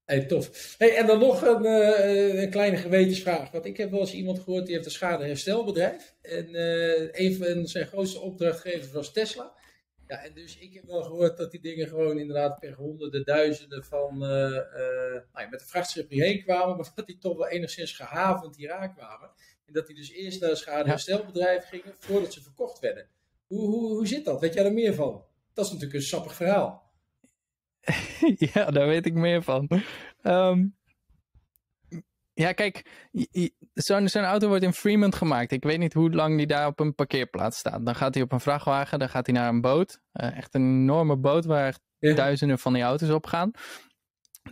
Hey, 0.04 0.24
tof. 0.24 0.74
Hey, 0.78 0.96
en 0.96 1.06
dan 1.06 1.18
nog 1.18 1.42
een, 1.42 1.64
uh, 1.64 2.42
een, 2.42 2.50
kleine 2.50 2.76
gewetensvraag. 2.76 3.50
Want 3.50 3.64
ik 3.64 3.76
heb 3.76 3.90
wel 3.90 4.00
eens 4.00 4.12
iemand 4.12 4.38
gehoord 4.38 4.64
die 4.64 4.74
heeft 4.74 4.86
een 4.86 4.92
schadeherstelbedrijf. 4.92 6.14
En 6.22 6.48
een 7.22 7.36
van 7.36 7.66
zijn 7.66 7.86
grootste 7.86 8.20
opdrachtgevers 8.20 8.92
was 8.92 9.12
Tesla. 9.12 9.52
Ja, 10.08 10.16
en 10.24 10.34
dus 10.34 10.58
ik 10.58 10.74
heb 10.74 10.84
wel 10.84 11.02
gehoord 11.02 11.36
dat 11.36 11.50
die 11.50 11.60
dingen 11.60 11.88
gewoon 11.88 12.18
inderdaad 12.18 12.60
per 12.60 12.74
honderden, 12.74 13.24
duizenden 13.24 13.84
van 13.84 14.18
nou 14.18 15.22
ja, 15.34 15.48
met 15.50 15.60
de 15.60 15.66
vrachtschip 15.66 16.10
hierheen 16.10 16.42
kwamen. 16.42 16.76
Maar 16.76 16.90
dat 16.94 17.06
die 17.06 17.18
toch 17.18 17.36
wel 17.36 17.48
enigszins 17.48 17.92
gehavend 17.92 18.56
hier 18.56 18.72
aankwamen. 18.72 19.30
En 19.66 19.72
dat 19.72 19.86
die 19.86 19.96
dus 19.96 20.10
eerst 20.10 20.40
naar 20.40 20.50
een 20.50 20.56
schadeherstelbedrijf 20.56 21.64
gingen 21.64 21.94
voordat 21.98 22.32
ze 22.32 22.42
verkocht 22.42 22.78
werden. 22.78 23.08
Hoe, 23.46 23.66
hoe, 23.66 23.88
hoe 23.88 24.06
zit 24.06 24.24
dat? 24.24 24.40
Weet 24.40 24.54
jij 24.54 24.64
er 24.64 24.72
meer 24.72 24.94
van? 24.94 25.24
Dat 25.54 25.64
is 25.64 25.70
natuurlijk 25.70 25.98
een 25.98 26.06
sappig 26.06 26.34
verhaal. 26.34 26.92
ja, 28.52 28.70
daar 28.70 28.86
weet 28.86 29.06
ik 29.06 29.14
meer 29.14 29.42
van. 29.42 29.68
Um, 30.22 30.76
ja, 32.32 32.52
kijk, 32.52 33.06
zo'n 33.76 34.08
zo 34.08 34.20
auto 34.20 34.48
wordt 34.48 34.64
in 34.64 34.72
Fremont 34.72 35.14
gemaakt. 35.14 35.52
Ik 35.52 35.64
weet 35.64 35.78
niet 35.78 35.92
hoe 35.92 36.10
lang 36.10 36.36
die 36.36 36.46
daar 36.46 36.66
op 36.66 36.80
een 36.80 36.94
parkeerplaats 36.94 37.58
staat. 37.58 37.86
Dan 37.86 37.94
gaat 37.94 38.14
hij 38.14 38.22
op 38.22 38.32
een 38.32 38.40
vrachtwagen, 38.40 38.98
dan 38.98 39.08
gaat 39.08 39.26
hij 39.26 39.34
naar 39.34 39.48
een 39.48 39.60
boot. 39.60 40.00
Uh, 40.12 40.36
echt 40.36 40.54
een 40.54 40.62
enorme 40.62 41.16
boot 41.16 41.44
waar 41.44 41.78
ja. 41.98 42.14
duizenden 42.14 42.58
van 42.58 42.72
die 42.72 42.82
auto's 42.82 43.10
op 43.10 43.26
gaan. 43.26 43.50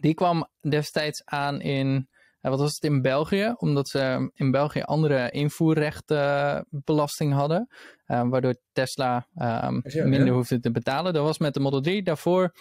Die 0.01 0.15
kwam 0.15 0.49
destijds 0.61 1.25
aan 1.25 1.61
in 1.61 2.09
wat 2.41 2.59
was 2.59 2.75
het 2.75 2.85
in 2.85 3.03
België? 3.03 3.55
Omdat 3.57 3.89
ze 3.89 4.31
in 4.35 4.51
België 4.51 4.81
andere 4.81 5.31
invoerrechtbelasting 5.31 7.33
uh, 7.33 7.39
hadden. 7.39 7.69
Uh, 8.07 8.29
waardoor 8.29 8.57
Tesla 8.73 9.27
uh, 9.37 9.69
minder 9.83 10.27
ja. 10.27 10.33
hoefde 10.33 10.61
te 10.61 10.71
betalen. 10.71 11.13
Dat 11.13 11.25
was 11.25 11.39
met 11.39 11.55
de 11.55 11.61
Model 11.61 11.81
3. 11.81 12.03
Daarvoor 12.03 12.55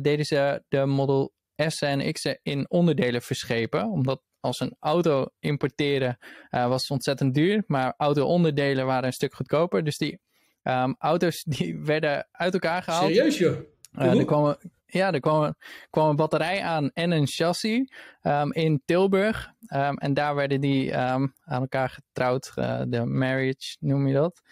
deden 0.00 0.24
ze 0.24 0.62
de 0.68 0.86
Model 0.86 1.32
S 1.56 1.80
en 1.80 2.12
X 2.12 2.24
in 2.42 2.70
onderdelen 2.70 3.22
verschepen. 3.22 3.90
Omdat 3.90 4.22
als 4.42 4.60
een 4.60 4.76
auto 4.80 5.26
importeren 5.38 6.18
uh, 6.50 6.68
was 6.68 6.90
ontzettend 6.90 7.34
duur. 7.34 7.64
Maar 7.66 7.94
auto-onderdelen 7.96 8.86
waren 8.86 9.04
een 9.04 9.12
stuk 9.12 9.34
goedkoper. 9.34 9.84
Dus 9.84 9.98
die 9.98 10.20
um, 10.62 10.94
auto's 10.98 11.42
die 11.56 11.78
werden 11.78 12.28
uit 12.30 12.52
elkaar 12.52 12.82
gehaald. 12.82 13.12
Serieus 13.14 13.38
joh? 13.38 13.56
Uh, 13.98 14.18
er 14.18 14.24
kwamen 14.24 14.58
ja, 14.86 15.12
er 15.12 15.20
kwam, 15.20 15.54
kwam 15.90 16.08
een 16.08 16.16
batterij 16.16 16.62
aan 16.62 16.90
en 16.90 17.10
een 17.10 17.26
chassis 17.26 17.92
um, 18.22 18.52
in 18.52 18.82
Tilburg. 18.84 19.52
Um, 19.74 19.96
en 19.96 20.14
daar 20.14 20.34
werden 20.34 20.60
die 20.60 20.96
aan 20.96 21.32
elkaar 21.44 21.88
getrouwd. 21.88 22.52
Uh, 22.56 22.82
de 22.86 23.04
marriage 23.04 23.76
noem 23.80 24.06
je 24.06 24.14
dat. 24.14 24.42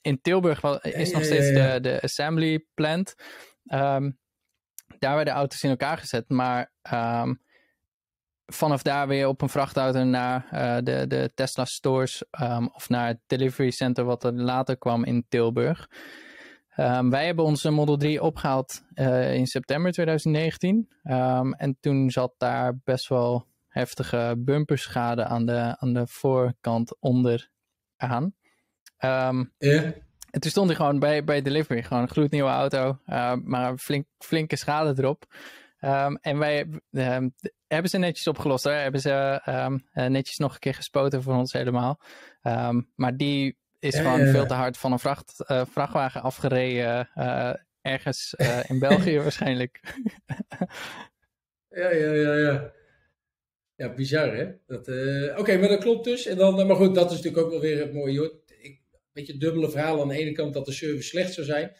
in 0.00 0.20
Tilburg 0.20 0.60
was, 0.60 0.80
is 0.80 1.12
nog 1.12 1.24
steeds 1.24 1.48
de, 1.48 1.78
de 1.80 2.00
assembly 2.02 2.66
plant. 2.74 3.14
daar 4.98 5.14
werden 5.14 5.34
auto's 5.34 5.62
in 5.62 5.70
elkaar 5.70 5.98
gezet. 5.98 6.28
Maar 6.28 6.72
vanaf 8.52 8.82
daar 8.82 9.08
weer 9.08 9.28
op 9.28 9.42
een 9.42 9.48
vrachtauto 9.48 10.04
naar 10.04 10.48
uh, 10.52 10.76
de, 10.82 11.06
de 11.06 11.30
Tesla 11.34 11.64
stores. 11.64 12.24
of 12.72 12.88
naar 12.88 13.06
het 13.06 13.20
delivery 13.26 13.70
center 13.70 14.04
wat 14.04 14.24
er 14.24 14.32
later 14.32 14.78
kwam 14.78 15.04
in 15.04 15.26
Tilburg. 15.28 15.88
Um, 16.80 17.10
wij 17.10 17.26
hebben 17.26 17.44
onze 17.44 17.70
Model 17.70 17.96
3 17.96 18.22
opgehaald 18.22 18.82
uh, 18.94 19.34
in 19.34 19.46
september 19.46 19.92
2019. 19.92 20.88
Um, 21.02 21.52
en 21.52 21.76
toen 21.80 22.10
zat 22.10 22.34
daar 22.36 22.78
best 22.84 23.08
wel 23.08 23.46
heftige 23.68 24.34
bumperschade 24.38 25.24
aan 25.24 25.46
de, 25.46 25.76
aan 25.78 25.92
de 25.92 26.06
voorkant 26.06 26.96
onderaan. 27.00 28.34
Ehm, 28.96 29.44
en 30.30 30.40
toen 30.40 30.50
stond 30.50 30.66
hij 30.66 30.76
gewoon 30.76 30.98
bij, 30.98 31.24
bij 31.24 31.42
delivery, 31.42 31.82
gewoon 31.82 32.02
een 32.02 32.08
gloednieuwe 32.08 32.50
auto, 32.50 32.98
uh, 33.06 33.34
maar 33.34 33.78
flink, 33.78 34.06
flinke 34.18 34.56
schade 34.56 35.02
erop. 35.02 35.24
Ehm, 35.78 36.14
en 36.20 36.38
wij 36.38 36.66
um, 36.90 37.34
hebben 37.66 37.90
ze 37.90 37.98
netjes 37.98 38.26
opgelost 38.26 38.64
hoor. 38.64 38.72
Hebben 38.72 39.00
ze 39.00 39.40
um, 39.46 40.12
netjes 40.12 40.36
nog 40.36 40.52
een 40.52 40.58
keer 40.58 40.74
gespoten 40.74 41.22
voor 41.22 41.34
ons 41.34 41.52
helemaal. 41.52 42.00
maar 42.94 43.16
die 43.16 43.58
is 43.78 43.96
gewoon 43.96 44.26
veel 44.26 44.46
te 44.46 44.54
hard 44.54 44.76
van 44.76 44.92
een 44.92 44.98
vracht, 44.98 45.44
uh, 45.50 45.62
vrachtwagen 45.70 46.22
afgereden. 46.22 47.10
Uh, 47.16 47.52
ergens 47.80 48.34
in 48.66 48.78
België 48.78 49.18
waarschijnlijk. 49.28 49.80
ja, 51.68 51.90
ja, 51.90 52.12
ja, 52.12 52.34
ja. 52.34 52.72
Ja, 53.74 53.94
bizar 53.94 54.34
hè. 54.34 54.44
Oké, 55.36 55.56
maar 55.56 55.68
dat 55.68 55.80
klopt 55.80 56.04
dus. 56.04 56.26
En 56.26 56.36
dan, 56.36 56.66
maar 56.66 56.76
goed, 56.76 56.94
dat 56.94 57.10
is 57.10 57.16
natuurlijk 57.16 57.44
ook 57.44 57.50
wel 57.50 57.60
weer 57.60 57.80
het 57.80 57.92
mooie. 57.92 58.40
Ik, 58.60 58.80
beetje 59.12 59.36
dubbele 59.36 59.70
verhaal. 59.70 60.00
Aan 60.00 60.08
de 60.08 60.18
ene 60.18 60.32
kant 60.32 60.54
dat 60.54 60.66
de 60.66 60.72
service 60.72 61.08
slecht 61.08 61.32
zou 61.32 61.46
zijn 61.46 61.72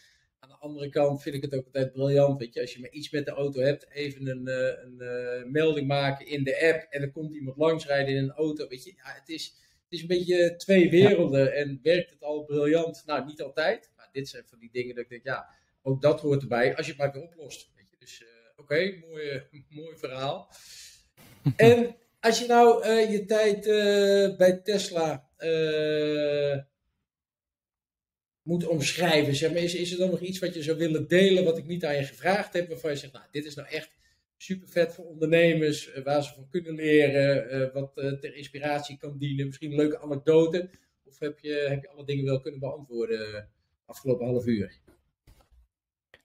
andere 0.68 0.88
kant 0.88 1.22
vind 1.22 1.34
ik 1.34 1.42
het 1.42 1.54
ook 1.54 1.64
altijd 1.64 1.92
briljant. 1.92 2.38
Weet 2.38 2.54
je, 2.54 2.60
als 2.60 2.72
je 2.72 2.80
maar 2.80 2.90
iets 2.90 3.10
met 3.10 3.24
de 3.24 3.30
auto 3.30 3.60
hebt, 3.60 3.90
even 3.90 4.26
een, 4.26 4.48
uh, 4.48 4.82
een 4.82 4.98
uh, 4.98 5.50
melding 5.50 5.86
maken 5.86 6.26
in 6.26 6.44
de 6.44 6.72
app 6.72 6.86
en 6.90 7.02
er 7.02 7.10
komt 7.10 7.34
iemand 7.34 7.56
langsrijden 7.56 8.14
in 8.14 8.22
een 8.22 8.32
auto. 8.32 8.68
Weet 8.68 8.84
je, 8.84 8.92
ja, 8.96 9.12
het, 9.20 9.28
is, 9.28 9.44
het 9.82 9.92
is 9.92 10.00
een 10.00 10.06
beetje 10.06 10.56
twee 10.56 10.90
werelden 10.90 11.54
en 11.54 11.80
werkt 11.82 12.10
het 12.10 12.22
al 12.22 12.44
briljant? 12.44 13.02
Nou, 13.06 13.24
niet 13.24 13.42
altijd. 13.42 13.90
Maar 13.96 14.08
dit 14.12 14.28
zijn 14.28 14.44
van 14.46 14.58
die 14.58 14.70
dingen 14.72 14.94
dat 14.94 15.04
ik 15.04 15.10
denk, 15.10 15.24
ja, 15.24 15.48
ook 15.82 16.02
dat 16.02 16.20
hoort 16.20 16.42
erbij 16.42 16.76
als 16.76 16.86
je 16.86 16.92
het 16.92 17.00
maar 17.00 17.12
weer 17.12 17.22
oplost. 17.22 17.70
Weet 17.76 17.90
je. 17.90 17.96
Dus 17.98 18.22
uh, 18.22 18.28
oké, 18.56 18.62
okay, 18.62 19.04
mooi, 19.08 19.42
mooi 19.68 19.96
verhaal. 19.96 20.50
en 21.56 21.96
als 22.20 22.38
je 22.38 22.46
nou 22.46 22.88
je 22.88 23.24
tijd 23.24 23.66
bij 24.36 24.60
Tesla 24.64 25.28
moet 28.48 28.66
omschrijven? 28.66 29.34
Zeg 29.34 29.52
maar, 29.52 29.62
is, 29.62 29.74
is 29.74 29.92
er 29.92 29.98
dan 29.98 30.10
nog 30.10 30.20
iets 30.20 30.38
wat 30.38 30.54
je 30.54 30.62
zou 30.62 30.78
willen 30.78 31.08
delen 31.08 31.44
wat 31.44 31.58
ik 31.58 31.66
niet 31.66 31.84
aan 31.84 31.96
je 31.96 32.04
gevraagd 32.04 32.52
heb, 32.52 32.68
waarvan 32.68 32.90
je 32.90 32.96
zegt, 32.96 33.12
nou, 33.12 33.24
dit 33.30 33.44
is 33.44 33.54
nou 33.54 33.68
echt 33.68 33.90
super 34.36 34.68
vet 34.68 34.94
voor 34.94 35.04
ondernemers, 35.04 35.88
uh, 35.88 36.04
waar 36.04 36.22
ze 36.22 36.34
van 36.34 36.48
kunnen 36.48 36.74
leren, 36.74 37.56
uh, 37.56 37.72
wat 37.72 37.92
uh, 37.94 38.12
ter 38.12 38.36
inspiratie 38.36 38.98
kan 38.98 39.18
dienen, 39.18 39.46
misschien 39.46 39.74
leuke 39.74 40.00
anekdote? 40.00 40.70
Of 41.04 41.18
heb 41.18 41.38
je, 41.38 41.66
heb 41.68 41.82
je 41.82 41.88
alle 41.88 42.04
dingen 42.04 42.24
wel 42.24 42.40
kunnen 42.40 42.60
beantwoorden 42.60 43.48
afgelopen 43.86 44.26
half 44.26 44.46
uur? 44.46 44.78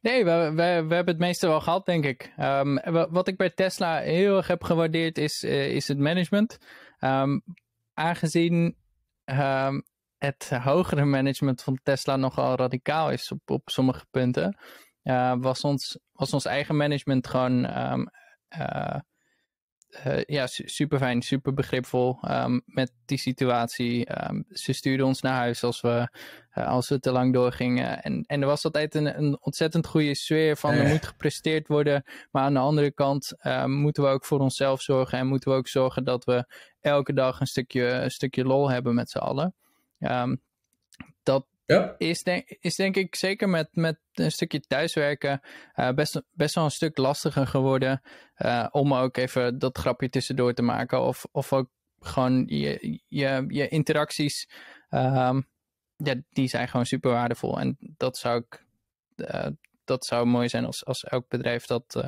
Nee, 0.01 0.25
we, 0.25 0.31
we, 0.31 0.55
we 0.87 0.95
hebben 0.95 1.13
het 1.13 1.19
meeste 1.19 1.47
wel 1.47 1.61
gehad, 1.61 1.85
denk 1.85 2.05
ik. 2.05 2.33
Um, 2.39 2.79
wat 3.09 3.27
ik 3.27 3.37
bij 3.37 3.49
Tesla 3.49 3.99
heel 3.99 4.37
erg 4.37 4.47
heb 4.47 4.63
gewaardeerd 4.63 5.17
is, 5.17 5.43
is 5.43 5.87
het 5.87 5.97
management. 5.97 6.57
Um, 6.99 7.43
aangezien 7.93 8.75
um, 9.25 9.83
het 10.25 10.49
hogere 10.49 11.05
management 11.05 11.61
van 11.61 11.79
Tesla 11.83 12.15
nogal 12.15 12.55
radicaal 12.55 13.11
is 13.11 13.31
op, 13.31 13.49
op 13.49 13.69
sommige 13.69 14.05
punten, 14.11 14.57
uh, 15.03 15.33
was, 15.37 15.61
ons, 15.61 15.99
was 16.11 16.33
ons 16.33 16.45
eigen 16.45 16.77
management 16.77 17.27
gewoon 17.27 17.77
um, 17.91 18.09
uh, 18.57 18.95
uh, 20.05 20.23
ja, 20.25 20.47
super 20.47 20.97
fijn, 20.97 21.21
super 21.21 21.53
begripvol 21.53 22.17
um, 22.29 22.61
met 22.65 22.91
die 23.05 23.17
situatie. 23.17 24.23
Um, 24.29 24.45
ze 24.49 24.73
stuurden 24.73 25.05
ons 25.05 25.21
naar 25.21 25.37
huis 25.37 25.63
als 25.63 25.81
we, 25.81 26.07
als 26.53 26.89
we 26.89 26.99
te 26.99 27.11
lang 27.11 27.33
doorgingen. 27.33 28.03
En, 28.03 28.23
en 28.25 28.41
er 28.41 28.47
was 28.47 28.65
altijd 28.65 28.95
een, 28.95 29.17
een 29.17 29.37
ontzettend 29.41 29.87
goede 29.87 30.15
sfeer 30.15 30.57
van 30.57 30.73
er 30.73 30.87
moet 30.87 31.05
gepresteerd 31.05 31.67
worden. 31.67 32.03
Maar 32.31 32.43
aan 32.43 32.53
de 32.53 32.59
andere 32.59 32.91
kant 32.91 33.35
moeten 33.65 34.03
we 34.03 34.09
ook 34.09 34.25
voor 34.25 34.39
onszelf 34.39 34.81
zorgen. 34.81 35.17
En 35.17 35.27
moeten 35.27 35.51
we 35.51 35.57
ook 35.57 35.67
zorgen 35.67 36.03
dat 36.03 36.23
we 36.25 36.45
elke 36.79 37.13
dag 37.13 37.39
een 37.39 37.47
stukje, 37.47 37.85
een 37.85 38.11
stukje 38.11 38.43
lol 38.43 38.69
hebben 38.69 38.95
met 38.95 39.09
z'n 39.09 39.17
allen. 39.17 39.55
Um, 40.03 40.41
dat 41.23 41.45
ja. 41.65 41.95
is, 41.97 42.23
denk, 42.23 42.49
is 42.49 42.75
denk 42.75 42.95
ik 42.95 43.15
zeker 43.15 43.49
met, 43.49 43.69
met 43.71 43.99
een 44.13 44.31
stukje 44.31 44.59
thuiswerken 44.59 45.41
uh, 45.75 45.91
best, 45.91 46.21
best 46.31 46.55
wel 46.55 46.63
een 46.63 46.71
stuk 46.71 46.97
lastiger 46.97 47.47
geworden. 47.47 48.01
Uh, 48.37 48.67
om 48.71 48.93
ook 48.93 49.17
even 49.17 49.59
dat 49.59 49.77
grapje 49.77 50.09
tussendoor 50.09 50.53
te 50.53 50.61
maken. 50.61 51.01
Of, 51.01 51.25
of 51.31 51.53
ook 51.53 51.69
gewoon 51.99 52.43
je, 52.47 52.99
je, 53.07 53.45
je 53.47 53.67
interacties. 53.67 54.49
Um, 54.89 55.47
ja, 55.95 56.15
die 56.29 56.47
zijn 56.47 56.67
gewoon 56.67 56.85
super 56.85 57.11
waardevol. 57.11 57.59
En 57.59 57.77
dat 57.79 58.17
zou 58.17 58.43
ik. 58.47 58.65
Uh, 59.15 59.47
dat 59.85 60.05
zou 60.05 60.25
mooi 60.25 60.49
zijn 60.49 60.65
als, 60.65 60.85
als 60.85 61.03
elk 61.03 61.27
bedrijf 61.27 61.65
dat, 61.65 62.03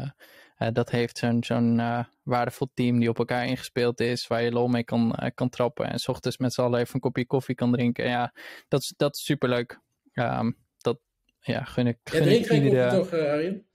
uh, 0.59 0.67
dat 0.73 0.89
heeft 0.89 1.17
zo'n 1.17 1.43
zo'n 1.43 1.79
uh, 1.79 2.03
waardevol 2.23 2.67
team 2.73 2.99
die 2.99 3.09
op 3.09 3.17
elkaar 3.17 3.45
ingespeeld 3.45 3.99
is, 3.99 4.27
waar 4.27 4.43
je 4.43 4.51
lol 4.51 4.67
mee 4.67 4.83
kan, 4.83 5.19
uh, 5.21 5.29
kan 5.33 5.49
trappen 5.49 5.89
en 5.91 5.99
s 5.99 6.07
ochtends 6.07 6.37
met 6.37 6.53
z'n 6.53 6.61
allen 6.61 6.79
even 6.79 6.95
een 6.95 6.99
kopje 6.99 7.25
koffie 7.25 7.55
kan 7.55 7.71
drinken. 7.71 8.07
Ja, 8.07 8.33
dat 8.67 8.81
is, 8.81 8.93
dat 8.97 9.15
is 9.15 9.25
superleuk. 9.25 9.79
Um, 10.13 10.57
dat 10.77 10.99
ja, 11.39 11.63
gun 11.63 11.87
ik. 11.87 11.97
Gun 12.03 12.19
ja, 12.19 12.25
drink 12.25 12.45
geen 12.45 12.63
koffie 12.63 12.89
toch, 12.89 13.13
Arjen? 13.13 13.65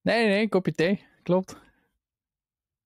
Nee, 0.00 0.26
nee, 0.26 0.42
een 0.42 0.48
kopje 0.48 0.72
thee, 0.72 1.06
klopt. 1.22 1.56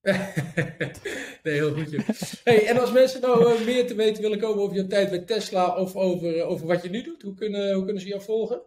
nee, 1.43 1.55
heel 1.55 1.75
goed. 1.75 2.41
Hey, 2.45 2.67
en 2.67 2.79
als 2.79 2.93
mensen 2.93 3.21
nou 3.21 3.65
meer 3.65 3.87
te 3.87 3.95
weten 3.95 4.23
willen 4.23 4.39
komen 4.39 4.63
over 4.63 4.77
je 4.77 4.87
tijd 4.87 5.11
bij 5.11 5.19
Tesla 5.19 5.77
of 5.77 5.97
over, 5.97 6.45
over 6.45 6.67
wat 6.67 6.83
je 6.83 6.91
nu 6.91 7.03
doet, 7.03 7.23
hoe 7.23 7.35
kunnen, 7.35 7.75
hoe 7.75 7.85
kunnen 7.85 8.03
ze 8.03 8.09
jou 8.09 8.23
volgen? 8.23 8.63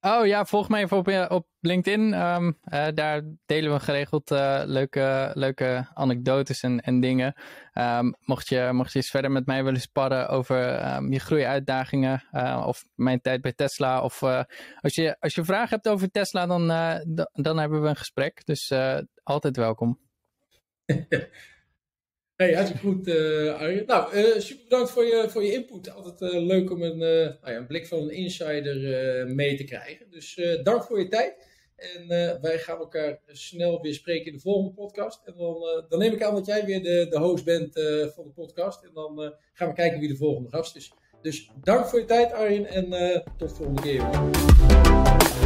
Oh 0.00 0.26
ja, 0.26 0.44
volg 0.44 0.68
mij 0.68 0.82
even 0.82 0.96
op, 0.96 1.08
eh, 1.08 1.26
op 1.28 1.46
LinkedIn. 1.60 2.20
Um, 2.20 2.58
uh, 2.64 2.86
daar 2.94 3.22
delen 3.46 3.72
we 3.72 3.80
geregeld 3.80 4.30
uh, 4.30 4.62
leuke, 4.64 5.30
leuke 5.34 5.90
anekdotes 5.94 6.62
en, 6.62 6.80
en 6.80 7.00
dingen. 7.00 7.34
Um, 7.74 8.14
mocht, 8.20 8.48
je, 8.48 8.68
mocht 8.72 8.92
je 8.92 8.98
eens 8.98 9.10
verder 9.10 9.30
met 9.30 9.46
mij 9.46 9.64
willen 9.64 9.80
sparren 9.80 10.28
over 10.28 10.94
um, 10.94 11.12
je 11.12 11.18
groeiuitdagingen 11.18 12.24
uh, 12.32 12.64
of 12.66 12.84
mijn 12.94 13.20
tijd 13.20 13.40
bij 13.40 13.52
Tesla. 13.52 14.02
Of 14.02 14.22
als, 14.80 14.94
je, 14.94 15.16
als 15.20 15.34
je 15.34 15.44
vragen 15.44 15.68
hebt 15.68 15.88
over 15.88 16.10
Tesla, 16.10 16.46
dan, 16.46 16.66
dan 17.32 17.58
hebben 17.58 17.82
we 17.82 17.88
een 17.88 17.96
gesprek. 17.96 18.44
Dus 18.44 18.72
altijd 19.22 19.56
welkom. 19.56 19.98
Hey, 22.38 22.54
hartstikke 22.54 22.86
goed, 22.86 23.08
uh, 23.08 23.54
Arjen. 23.54 23.86
Nou, 23.86 24.16
uh, 24.16 24.38
super 24.38 24.64
bedankt 24.64 24.90
voor 24.90 25.04
je, 25.04 25.26
voor 25.28 25.44
je 25.44 25.52
input. 25.52 25.90
Altijd 25.90 26.34
uh, 26.34 26.40
leuk 26.40 26.70
om 26.70 26.82
een, 26.82 26.98
nou 26.98 27.36
ja, 27.44 27.56
een 27.56 27.66
blik 27.66 27.86
van 27.86 27.98
een 27.98 28.10
insider 28.10 28.76
mee 29.34 29.56
te 29.56 29.64
krijgen. 29.64 30.10
Dus 30.10 30.40
dank 30.62 30.82
voor 30.82 30.98
je 30.98 31.08
tijd. 31.08 31.46
En 31.76 32.08
wij 32.40 32.58
gaan 32.58 32.78
elkaar 32.78 33.20
snel 33.26 33.82
weer 33.82 33.94
spreken 33.94 34.26
in 34.26 34.32
de 34.32 34.40
volgende 34.40 34.72
podcast. 34.74 35.20
En 35.24 35.34
dan, 35.36 35.84
dan 35.88 35.98
neem 35.98 36.12
ik 36.12 36.22
aan 36.22 36.34
dat 36.34 36.46
jij 36.46 36.64
weer 36.64 36.82
de, 36.82 37.06
de 37.10 37.18
host 37.18 37.44
bent 37.44 37.72
van 38.14 38.24
de 38.24 38.32
podcast. 38.34 38.84
En 38.84 38.90
dan 38.94 39.34
gaan 39.52 39.68
we 39.68 39.74
kijken 39.74 40.00
wie 40.00 40.08
de 40.08 40.16
volgende 40.16 40.48
gast 40.48 40.76
is. 40.76 40.92
Dus 41.22 41.50
dank 41.64 41.86
voor 41.86 41.98
je 41.98 42.04
tijd, 42.04 42.32
Arjen. 42.32 42.66
En 42.66 43.22
tot 43.36 43.48
de 43.48 43.54
volgende 43.54 43.82
keer. 43.82 45.37